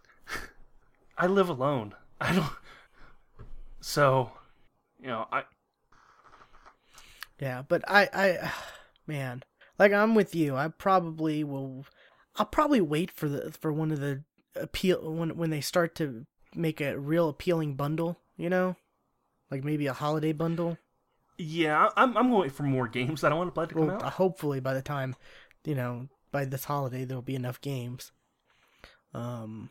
[1.16, 1.94] I live alone.
[2.20, 2.52] I don't.
[3.80, 4.32] So,
[5.00, 5.42] you know, I
[7.40, 8.52] Yeah, but I, I,
[9.06, 9.42] man,
[9.78, 10.56] like I'm with you.
[10.56, 11.84] I probably will.
[12.36, 14.22] I'll probably wait for the for one of the
[14.56, 18.18] appeal when when they start to make a real appealing bundle.
[18.36, 18.76] You know,
[19.50, 20.78] like maybe a holiday bundle.
[21.38, 24.02] yeah, I'm I'm going for more games that I want to play to come Well,
[24.02, 24.12] out.
[24.14, 25.16] hopefully by the time,
[25.64, 28.12] you know, by this holiday there'll be enough games.
[29.14, 29.70] Um,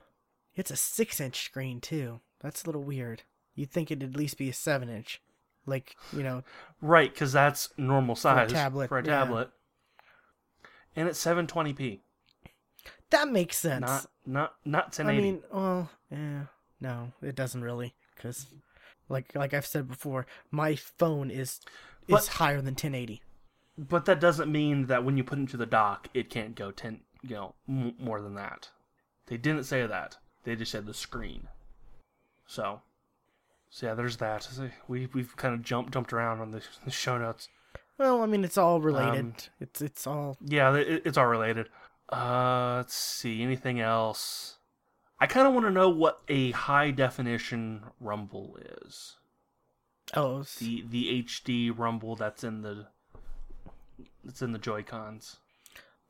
[0.56, 2.20] it's a six-inch screen too.
[2.42, 3.24] That's a little weird.
[3.56, 5.22] You'd think it'd at least be a seven-inch,
[5.66, 6.44] like you know,
[6.82, 9.20] Right, because that's normal size for a tablet, For a yeah.
[9.20, 9.50] tablet.
[10.96, 12.00] And it's 720p.
[13.10, 13.82] that makes sense.
[13.82, 15.18] Not not not 1080.
[15.18, 16.44] I mean, well, yeah,
[16.80, 18.48] no, it doesn't really, because,
[19.10, 21.60] like, like I've said before, my phone is
[22.08, 23.22] But- is higher than 1080.
[23.78, 26.72] but that doesn't mean that when you put it into the dock, it can't go
[26.72, 28.70] 10, you know, m- more than that.
[29.32, 30.18] They didn't say that.
[30.44, 31.48] They just said the screen.
[32.46, 32.82] So,
[33.70, 34.46] so yeah, there's that.
[34.90, 37.48] We we've kind of jumped jumped around on the, the show notes.
[37.98, 39.20] Well, I mean, it's all related.
[39.20, 41.70] Um, it's it's all Yeah, it, it's all related.
[42.12, 43.42] Uh, let's see.
[43.42, 44.58] Anything else?
[45.18, 49.16] I kind of want to know what a high definition rumble is.
[50.14, 52.88] oh, The the HD rumble that's in the
[54.26, 55.38] that's in the Joy Cons.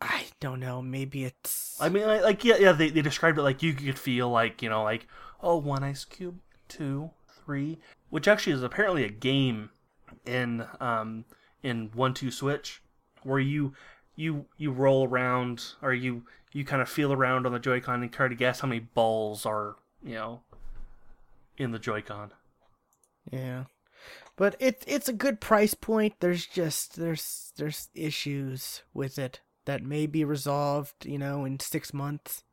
[0.01, 0.81] I don't know.
[0.81, 2.71] Maybe it's I mean, like, like yeah, yeah.
[2.71, 5.07] They, they described it like you could feel like you know, like
[5.41, 7.11] oh, one ice cube, two,
[7.45, 7.77] three,
[8.09, 9.69] which actually is apparently a game
[10.25, 11.25] in um
[11.63, 12.81] in 1-2-Switch
[13.23, 13.73] where you
[14.15, 18.11] you you roll around or you you kind of feel around on the Joy-Con and
[18.11, 20.41] try to guess how many balls are you know
[21.57, 22.31] in the Joy-Con.
[23.31, 23.65] yeah,
[24.35, 26.15] but it's it's a good price point.
[26.19, 31.93] There's just there's there's issues with it that may be resolved, you know, in six
[31.93, 32.43] months.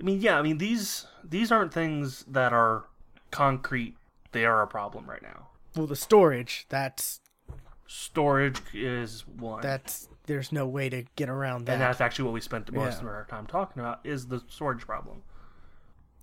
[0.00, 2.84] I mean, yeah, I mean these these aren't things that are
[3.30, 3.96] concrete.
[4.32, 5.48] They are a problem right now.
[5.74, 7.20] Well, the storage that's
[7.88, 9.62] Storage is one.
[9.62, 11.74] that's there's no way to get around that.
[11.74, 13.00] and that's actually what we spent most Yeah.
[13.02, 15.22] of our time talking about is the storage problem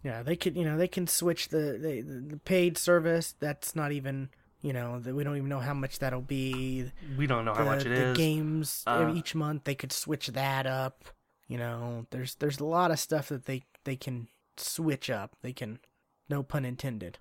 [0.03, 3.35] Yeah, they could, you know, they can switch the the, the paid service.
[3.39, 4.29] That's not even,
[4.63, 6.91] you know, that we don't even know how much that'll be.
[7.17, 8.17] We don't know The, how much it the is.
[8.17, 11.03] games Uh, each month they could switch that up.
[11.47, 15.35] You know, there's there's a lot of stuff that they they can switch up.
[15.43, 15.79] They can,
[16.29, 17.17] no pun intended.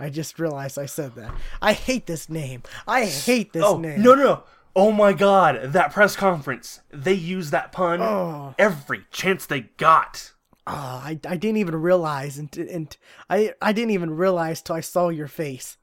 [0.00, 1.32] I just realized I said that.
[1.60, 2.62] I hate this name.
[2.86, 4.00] I hate this oh name.
[4.02, 4.42] no no no!
[4.74, 5.72] Oh my god!
[5.72, 6.80] That press conference.
[6.90, 8.54] They used that pun Oh.
[8.58, 10.32] every chance they got.
[10.66, 10.72] Oh,
[11.04, 12.96] I, I didn't even realize, and, and
[13.28, 15.76] I I didn't even realize till I saw your face.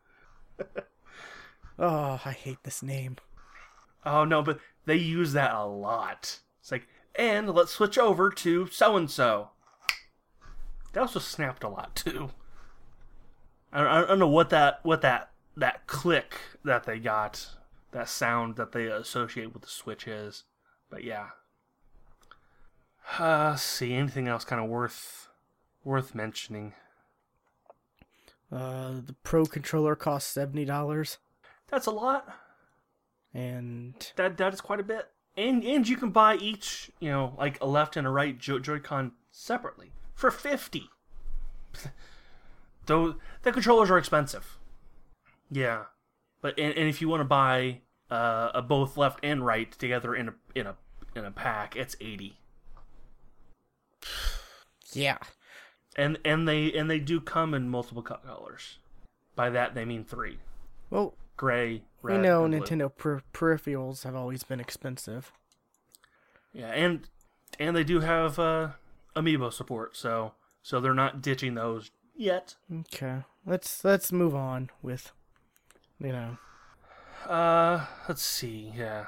[1.79, 3.17] oh, I hate this name.
[4.05, 6.39] Oh no, but they use that a lot.
[6.59, 9.49] It's like, and let's switch over to so and so.
[10.93, 12.29] They also snapped a lot too.
[13.73, 17.47] I don't, I don't know what that what that that click that they got,
[17.91, 20.43] that sound that they associate with the switch is,
[20.89, 21.29] but yeah.
[23.19, 25.27] Uh, let's see anything else kind of worth
[25.83, 26.73] worth mentioning.
[28.51, 31.17] Uh, the Pro controller costs seventy dollars,
[31.69, 32.27] That's a lot.
[33.33, 35.07] and That that is quite a bit.
[35.37, 38.59] And and you can buy each, you know, like a left and a right jo-
[38.59, 40.89] Joy-Con separately for 50.
[42.85, 44.57] Though the controllers are expensive.
[45.51, 45.85] Yeah.
[46.41, 50.15] But and, and if you want to buy uh, a both left and right together
[50.15, 50.75] in a in a
[51.15, 52.37] in a pack, it's 80.
[54.93, 55.17] yeah,
[55.95, 58.77] And and they and they do come in multiple colors.
[59.35, 60.37] By that they mean 3.
[60.89, 62.43] well, Gray, red, we know.
[62.47, 65.31] Nintendo per- peripherals have always been expensive.
[66.53, 67.07] Yeah, and
[67.59, 68.69] and they do have uh,
[69.15, 72.55] amiibo support, so so they're not ditching those yet.
[72.71, 75.11] Okay, let's let's move on with,
[75.99, 76.37] you know,
[77.27, 78.71] Uh, let's see.
[78.75, 79.07] Yeah.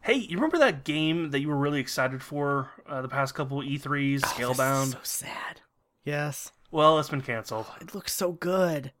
[0.00, 3.60] Hey, you remember that game that you were really excited for uh, the past couple
[3.62, 3.88] E3s, Oh,
[4.18, 4.92] this is Scalebound?
[4.92, 5.60] so sad.
[6.04, 7.66] Yes, Well, it's been canceled.
[7.80, 8.92] it looks so good.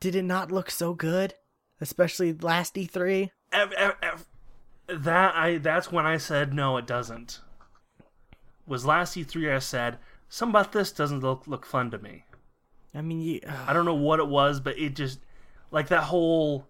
[0.00, 1.34] Did it not look so good?
[1.80, 3.30] Especially last E E3.
[3.52, 4.26] Ev- ev- ev-
[4.88, 7.40] that I that's when I said no, it doesn't.
[8.66, 9.98] Was last E3 I said
[10.28, 12.24] something about this doesn't look look fun to me.
[12.94, 15.20] I mean, you, I don't know what it was, but it just
[15.70, 16.66] like that whole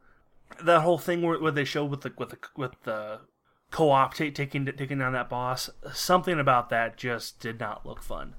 [0.62, 3.20] that whole thing where, where they showed with the with the with the
[3.70, 5.70] co-op ta- taking taking down that boss.
[5.92, 8.34] Something about that just did not look fun.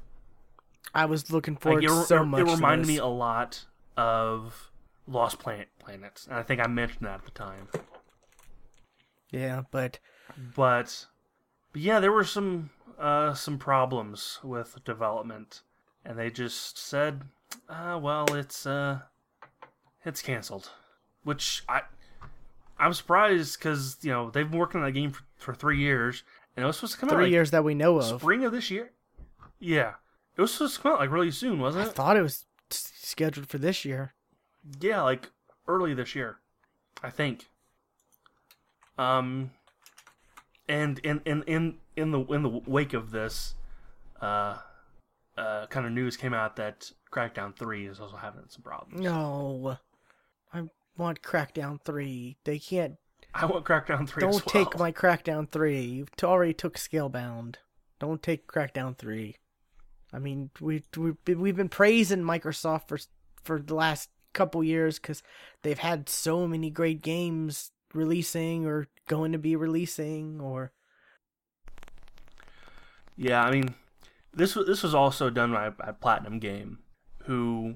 [0.93, 2.41] I was looking Like, forward it, re- so it- much.
[2.41, 3.65] it reminded me a lot
[3.95, 4.71] of
[5.07, 7.67] Lost Planet Planets, and I think I mentioned that at the time.
[9.31, 9.99] Yeah, but
[10.55, 11.05] But,
[11.71, 12.69] but yeah, there were some
[12.99, 15.61] uh, some problems with development,
[16.05, 17.23] and they just said,
[17.67, 18.99] uh, "Well, it's uh,
[20.05, 20.71] it's canceled,"
[21.23, 21.81] which I
[22.77, 26.23] I'm surprised because you know they've been working on that game for, for three years,
[26.55, 28.21] and it was supposed to come out three like years that we know of.
[28.21, 28.91] spring of this year.
[29.59, 29.93] Yeah,
[30.35, 31.89] it was supposed to come out like really soon, wasn't it?
[31.89, 34.13] I thought it was scheduled for this year.
[34.79, 35.29] Yeah, like
[35.69, 36.39] early this year,
[37.01, 37.47] I think.
[38.97, 39.51] Um,
[40.67, 43.55] and in in in in the in the wake of this,
[44.21, 44.57] uh,
[45.37, 48.99] uh, kind of news came out that Crackdown Three is also having some problems.
[48.99, 49.77] No,
[50.53, 50.63] I
[50.97, 52.37] want Crackdown three.
[52.43, 52.97] They can't.
[53.33, 54.21] I want Crackdown Three.
[54.21, 54.65] Don't well.
[54.65, 55.81] take my Crackdown three.
[55.81, 57.55] You've already took Scalebound.
[57.99, 59.35] Don't take Crackdown three.
[60.11, 62.97] I mean, we we've been, we've been praising Microsoft for
[63.43, 65.23] for the last couple years because
[65.63, 70.71] they've had so many great games releasing or going to be releasing or
[73.17, 73.73] Yeah, I mean,
[74.33, 76.79] this was this was also done by, by Platinum Game,
[77.25, 77.75] who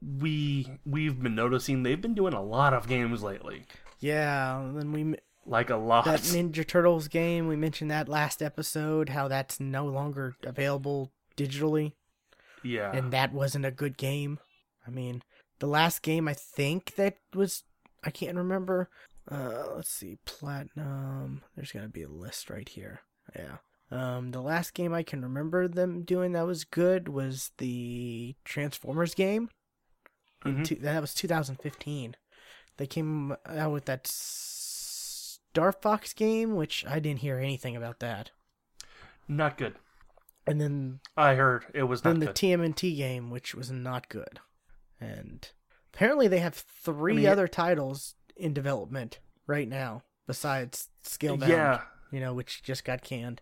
[0.00, 3.66] we we've been noticing they've been doing a lot of games lately,
[4.00, 4.60] yeah.
[4.60, 5.14] And then we
[5.46, 6.04] like a lot.
[6.04, 11.92] that Ninja Turtles game we mentioned that last episode how that's no longer available digitally.
[12.62, 14.38] yeah, and that wasn't a good game.
[14.86, 15.22] I mean,
[15.60, 17.62] the last game I think that was
[18.02, 18.90] I can't remember.
[19.30, 21.42] Uh, let's see, platinum.
[21.54, 23.00] There's gonna be a list right here.
[23.36, 23.58] Yeah.
[23.92, 29.14] Um, the last game I can remember them doing that was good was the Transformers
[29.14, 29.48] game.
[30.44, 30.64] Mhm.
[30.64, 32.16] Two- that was 2015.
[32.76, 38.30] They came out with that Star Fox game, which I didn't hear anything about that.
[39.28, 39.76] not good.
[40.46, 42.34] And then I heard it was not then the good.
[42.34, 44.40] TMNT game, which was not good.
[45.00, 45.48] And
[45.94, 51.80] apparently they have three I mean, other titles in development right now besides Scalebound, yeah,
[52.12, 53.40] you know, which just got canned.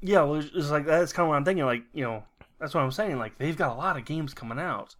[0.00, 0.22] yeah.
[0.22, 1.64] Well, it's like that's kind of what I'm thinking.
[1.64, 2.24] Like you know,
[2.58, 3.18] that's what I'm saying.
[3.18, 4.96] Like they've got a lot of games coming out.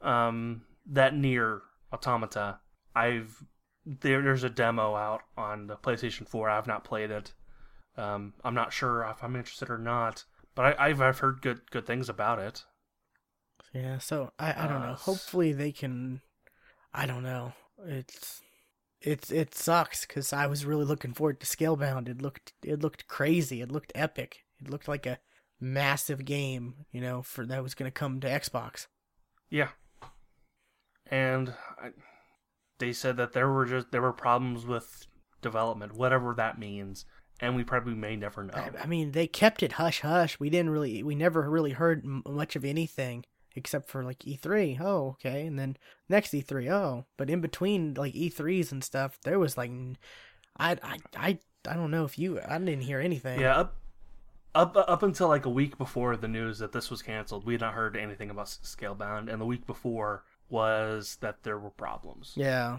[0.00, 1.60] Um, that NieR:
[1.92, 2.60] Automata,
[2.94, 3.44] I've
[3.84, 4.22] there.
[4.22, 6.48] There's a demo out on the PlayStation 4.
[6.48, 7.32] I've not played it.
[7.96, 10.24] Um, I'm not sure if I'm interested or not,
[10.54, 12.64] but I, I've I've heard good good things about it.
[13.74, 14.94] Yeah, so I, I don't Uh, know.
[14.94, 16.20] Hopefully they can.
[16.92, 17.52] I don't know.
[17.86, 18.40] It's
[19.00, 22.08] it's it sucks because I was really looking forward to Scalebound.
[22.08, 23.60] It looked it looked crazy.
[23.60, 24.38] It looked epic.
[24.60, 25.18] It looked like a
[25.60, 26.86] massive game.
[26.92, 28.86] You know, for that was going to come to Xbox.
[29.50, 29.68] Yeah.
[31.10, 31.90] And I,
[32.78, 35.06] they said that there were just there were problems with
[35.40, 37.04] development, whatever that means,
[37.40, 38.54] and we probably may never know.
[38.54, 40.38] I, I mean, they kept it hush hush.
[40.40, 43.24] We didn't really, we never really heard m- much of anything
[43.58, 44.80] except for like E3.
[44.80, 45.76] Oh, okay, and then
[46.08, 46.70] next E3.
[46.70, 49.70] Oh, but in between like E3s and stuff, there was like,
[50.58, 51.38] I I I,
[51.68, 53.40] I don't know if you, I didn't hear anything.
[53.40, 53.76] Yeah, up
[54.54, 57.60] up up until like a week before the news that this was canceled, we had
[57.60, 62.32] not heard anything about Scalebound, and the week before was that there were problems.
[62.34, 62.78] Yeah.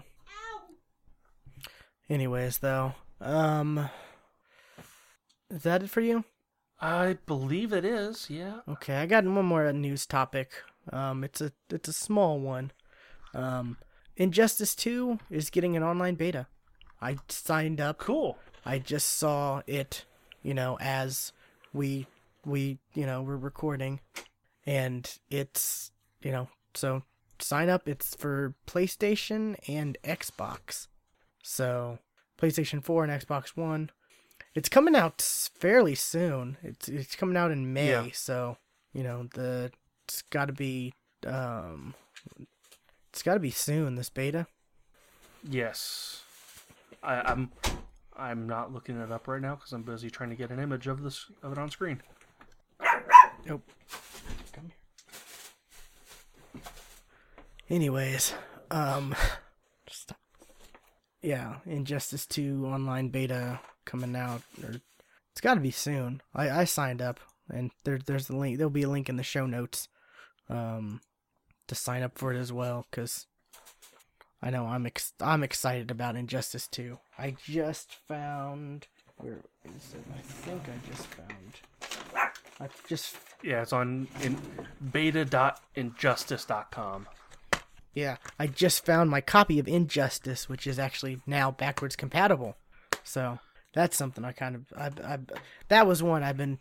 [2.08, 3.88] Anyways, though, um,
[5.48, 6.24] is that it for you?
[6.80, 8.28] I believe it is.
[8.30, 8.60] Yeah.
[8.68, 10.52] Okay, I got one more news topic.
[10.92, 12.72] Um, it's a it's a small one.
[13.34, 13.76] Um,
[14.16, 16.46] Injustice Two is getting an online beta.
[17.00, 17.98] I signed up.
[17.98, 18.38] Cool.
[18.64, 20.04] I just saw it,
[20.42, 21.32] you know, as
[21.72, 22.06] we
[22.44, 24.00] we you know we're recording,
[24.66, 27.02] and it's you know so
[27.38, 27.88] sign up.
[27.88, 30.88] It's for PlayStation and Xbox.
[31.42, 31.98] So
[32.40, 33.90] PlayStation Four and Xbox One.
[34.54, 36.56] It's coming out fairly soon.
[36.62, 37.90] It's it's coming out in May.
[37.90, 38.06] Yeah.
[38.12, 38.56] So
[38.92, 39.70] you know the
[40.10, 40.92] it's got to be
[41.24, 41.94] um
[43.12, 43.94] it's got to be soon.
[43.94, 44.48] This beta.
[45.48, 46.22] Yes.
[47.02, 47.52] I, I'm
[48.16, 50.88] I'm not looking it up right now because I'm busy trying to get an image
[50.88, 52.02] of this of it on screen.
[53.46, 53.62] Nope.
[54.52, 54.72] Come
[56.54, 56.62] here.
[57.70, 58.34] Anyways,
[58.72, 59.14] um,
[59.88, 60.18] stop.
[61.22, 64.42] yeah, Injustice Two online beta coming out.
[64.62, 64.74] Or
[65.30, 66.20] it's got to be soon.
[66.34, 68.58] I I signed up, and there there's a link.
[68.58, 69.88] There'll be a link in the show notes,
[70.50, 71.00] um,
[71.68, 72.86] to sign up for it as well.
[72.90, 73.26] Cause
[74.42, 76.98] I know I'm ex- I'm excited about Injustice Two.
[77.18, 78.86] I just found
[79.18, 79.38] where
[79.76, 80.02] is it?
[80.16, 81.60] I think I just found.
[82.60, 84.36] I just Yeah, it's on in
[84.92, 87.06] beta.injustice.com.
[87.92, 92.56] Yeah, I just found my copy of Injustice, which is actually now backwards compatible.
[93.04, 93.38] So
[93.74, 95.18] that's something I kind of I, I
[95.68, 96.58] that was one I've been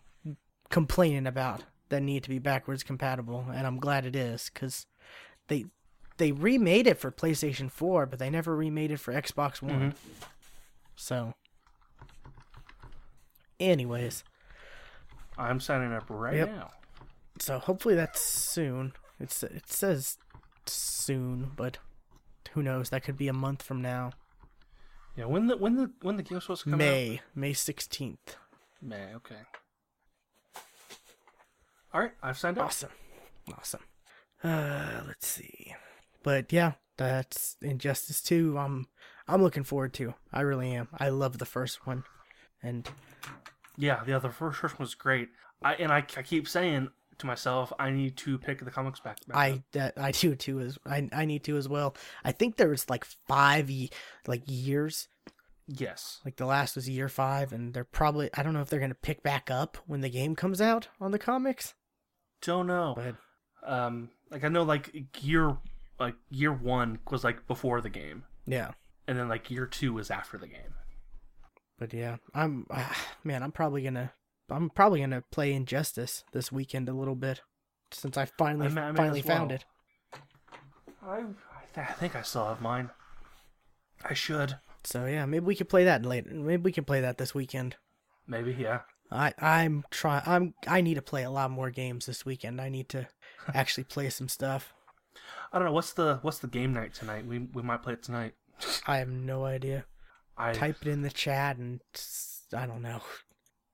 [0.70, 4.86] complaining about that need to be backwards compatible, and I'm glad it is because
[5.48, 5.66] they
[6.18, 9.92] they remade it for PlayStation 4, but they never remade it for Xbox One.
[9.92, 10.26] Mm-hmm.
[10.96, 11.34] So,
[13.60, 14.24] anyways,
[15.38, 16.50] I'm signing up right Yep.
[16.50, 16.72] now.
[17.40, 18.94] so hopefully that's soon.
[19.20, 20.18] It's it says
[20.66, 21.78] soon, but
[22.52, 22.90] who knows?
[22.90, 24.12] That could be a month from now.
[25.16, 26.80] Yeah, when the when the when the game's supposed to come out?
[26.80, 28.36] May May sixteenth.
[28.82, 29.14] May.
[29.16, 29.36] Okay.
[31.94, 32.66] All right, I've signed up.
[32.68, 32.90] Awesome,
[33.58, 33.82] awesome.
[34.44, 35.74] Uh, let's see.
[36.24, 38.58] But yeah, that's Injustice Two.
[38.58, 38.88] I'm
[39.28, 40.14] I'm looking forward to.
[40.32, 40.90] I really am.
[40.98, 42.04] I love the first one,
[42.62, 42.88] and
[43.78, 45.30] Yeah, the first first was great.
[45.64, 49.18] I and I, I keep saying to myself, I need to pick the comics back.
[49.28, 49.36] back.
[49.36, 50.60] I that I do too.
[50.60, 51.96] As I I need to as well.
[52.24, 53.70] I think there was like five
[54.28, 55.08] like years.
[55.68, 56.20] yes.
[56.24, 58.94] Like the last was year five, and they're probably I don't know if they're gonna
[58.96, 61.74] pick back up when the game comes out on the comics.
[62.42, 62.94] Don't know.
[62.96, 63.16] But
[63.70, 65.58] Um, like I know, like year
[66.00, 68.72] like year one was like before the game, yeah.
[69.08, 70.74] and then like year two was after the game.
[71.78, 73.44] But yeah, I'm ah, man.
[73.44, 74.14] I'm probably gonna
[74.50, 77.42] I'm probably gonna play Injustice this weekend a little bit
[77.92, 79.56] since I finally I may finally as found well.
[79.56, 79.66] it.
[81.06, 81.24] I I,
[81.76, 82.90] th- I think I still have mine.
[84.04, 86.30] I should So yeah, maybe we could play that later.
[86.34, 87.76] Maybe we can play that this weekend.
[88.28, 88.82] maybe yeah.
[89.12, 90.24] I I'm trying.
[90.26, 92.62] I'm I need to play a lot more games this weekend.
[92.62, 93.08] I need to
[93.54, 94.74] actually play some stuff.
[95.52, 97.26] I don't know what's the what's the game night tonight.
[97.26, 98.34] We we might play it tonight.
[98.86, 99.86] I have no idea.
[100.38, 101.82] I Type it in the chat and
[102.54, 103.02] I don't know.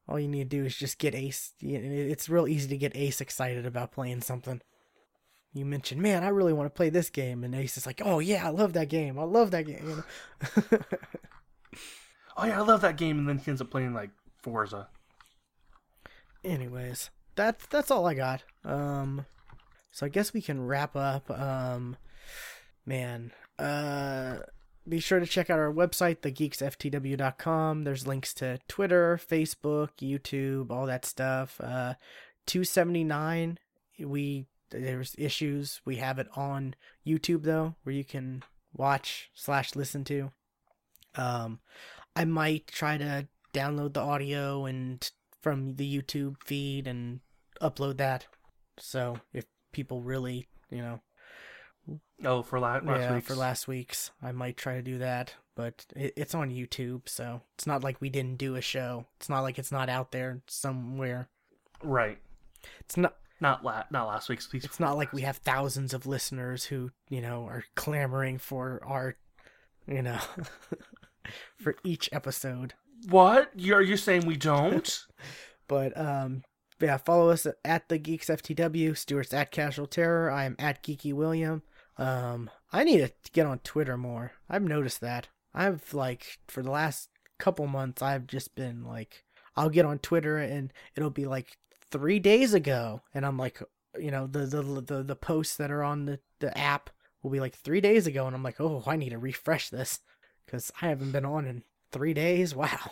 [0.07, 1.53] All you need to do is just get Ace.
[1.59, 4.61] It's real easy to get Ace excited about playing something.
[5.53, 8.19] You mentioned, man, I really want to play this game, and Ace is like, oh
[8.19, 9.17] yeah, I love that game.
[9.17, 9.81] I love that game.
[9.87, 10.03] You
[10.71, 10.79] know?
[12.37, 14.11] oh yeah, I love that game, and then he ends up playing like
[14.43, 14.89] Forza.
[16.45, 18.43] Anyways that's that's all i got.
[18.63, 19.25] Um
[19.91, 21.29] so i guess we can wrap up.
[21.29, 21.97] Um
[22.85, 24.39] man uh
[24.87, 30.85] be sure to check out our website thegeeksftw.com there's links to twitter facebook youtube all
[30.85, 31.59] that stuff.
[31.61, 31.95] Uh
[32.45, 33.59] 279
[33.99, 35.81] we there's issues.
[35.85, 36.75] We have it on
[37.05, 38.43] youtube though where you can
[38.73, 40.31] watch slash listen to.
[41.15, 41.59] Um
[42.15, 45.09] i might try to download the audio and
[45.45, 47.19] from the YouTube feed and
[47.61, 48.25] upload that.
[48.79, 51.01] So if people really, you know,
[52.23, 53.27] Oh, for la- last yeah, week's.
[53.27, 54.09] for last week's.
[54.23, 58.01] I might try to do that, but it, it's on YouTube, so it's not like
[58.01, 59.05] we didn't do a show.
[59.17, 61.29] It's not like it's not out there somewhere.
[61.83, 62.17] Right.
[62.79, 63.17] It's not.
[63.39, 64.47] Not la- not last week's.
[64.47, 64.65] Please.
[64.65, 69.15] It's not like we have thousands of listeners who, you know, are clamoring for our,
[69.87, 70.17] you know,
[71.61, 72.73] for each episode.
[73.09, 73.51] What?
[73.55, 75.05] You're you saying we don't?
[75.67, 76.43] But um,
[76.79, 78.95] yeah, follow us at the Geeks FTW.
[78.95, 80.29] Stuart's at Casual Terror.
[80.29, 81.63] I am at Geeky William.
[81.97, 84.33] Um, I need to get on Twitter more.
[84.47, 85.29] I've noticed that.
[85.55, 89.23] I've like for the last couple months, I've just been like,
[89.55, 91.57] I'll get on Twitter and it'll be like
[91.89, 93.61] three days ago, and I'm like,
[93.97, 96.89] you know, the the the, the posts that are on the the app
[97.23, 100.01] will be like three days ago, and I'm like, oh, I need to refresh this
[100.45, 101.63] because I haven't been on in
[101.95, 102.53] three days.
[102.53, 102.91] Wow.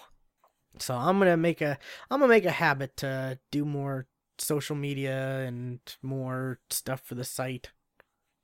[0.79, 1.77] So I'm gonna make a
[2.09, 7.25] I'm gonna make a habit to do more social media and more stuff for the
[7.25, 7.71] site.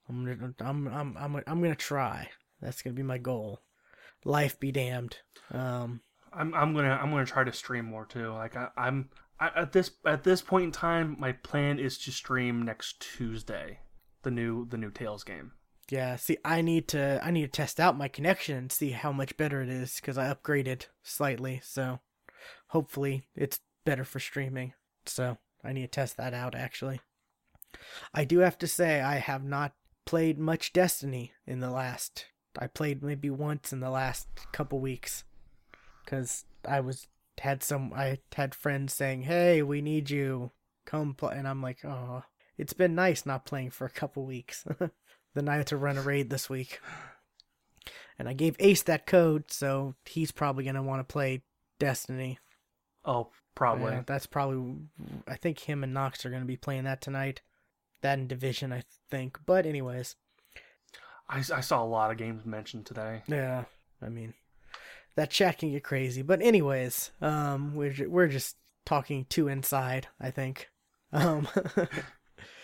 [0.09, 2.29] I'm gonna I'm I'm I'm I'm gonna try.
[2.61, 3.61] That's gonna be my goal.
[4.25, 5.17] Life be damned.
[5.51, 6.01] Um,
[6.33, 8.33] I'm I'm gonna I'm gonna try to stream more too.
[8.33, 12.11] Like I, I'm I, at this at this point in time, my plan is to
[12.11, 13.79] stream next Tuesday,
[14.23, 15.53] the new the new Tales game.
[15.91, 16.15] Yeah.
[16.15, 19.37] See, I need to I need to test out my connection and see how much
[19.37, 21.61] better it is because I upgraded slightly.
[21.63, 21.99] So
[22.67, 24.73] hopefully it's better for streaming.
[25.05, 27.01] So I need to test that out actually.
[28.13, 29.73] I do have to say I have not
[30.05, 32.25] played much Destiny in the last.
[32.57, 35.23] I played maybe once in the last couple weeks
[36.03, 37.07] because I was
[37.39, 40.51] had some I had friends saying, "Hey, we need you,
[40.85, 42.23] come play," and I'm like, "Oh,
[42.57, 44.65] it's been nice not playing for a couple weeks."
[45.33, 46.79] then I had to run a raid this week,
[48.17, 51.43] and I gave Ace that code, so he's probably gonna want to play
[51.79, 52.39] Destiny.
[53.05, 53.91] Oh, probably.
[53.93, 54.75] Yeah, that's probably.
[55.27, 57.41] I think him and Knox are gonna be playing that tonight.
[58.01, 59.39] That in Division, I think.
[59.45, 60.15] But anyways,
[61.27, 63.23] I, I saw a lot of games mentioned today.
[63.27, 63.65] yeah.
[64.01, 64.33] I mean,
[65.15, 66.21] that chat can get crazy.
[66.21, 68.55] But anyways, um, we're ju- we're just
[68.85, 70.07] talking too inside.
[70.19, 70.69] I think.
[71.11, 71.47] Um,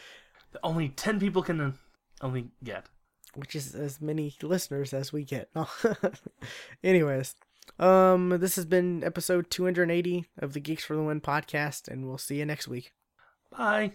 [0.63, 1.77] Only ten people can
[2.21, 2.85] only get.
[3.35, 5.49] which is as many listeners as we get.
[6.83, 7.35] Anyways,
[7.79, 12.17] um, this has been episode 280 of the Geeks for the Win podcast, and we'll
[12.17, 12.93] see you next week.
[13.51, 13.93] Bye.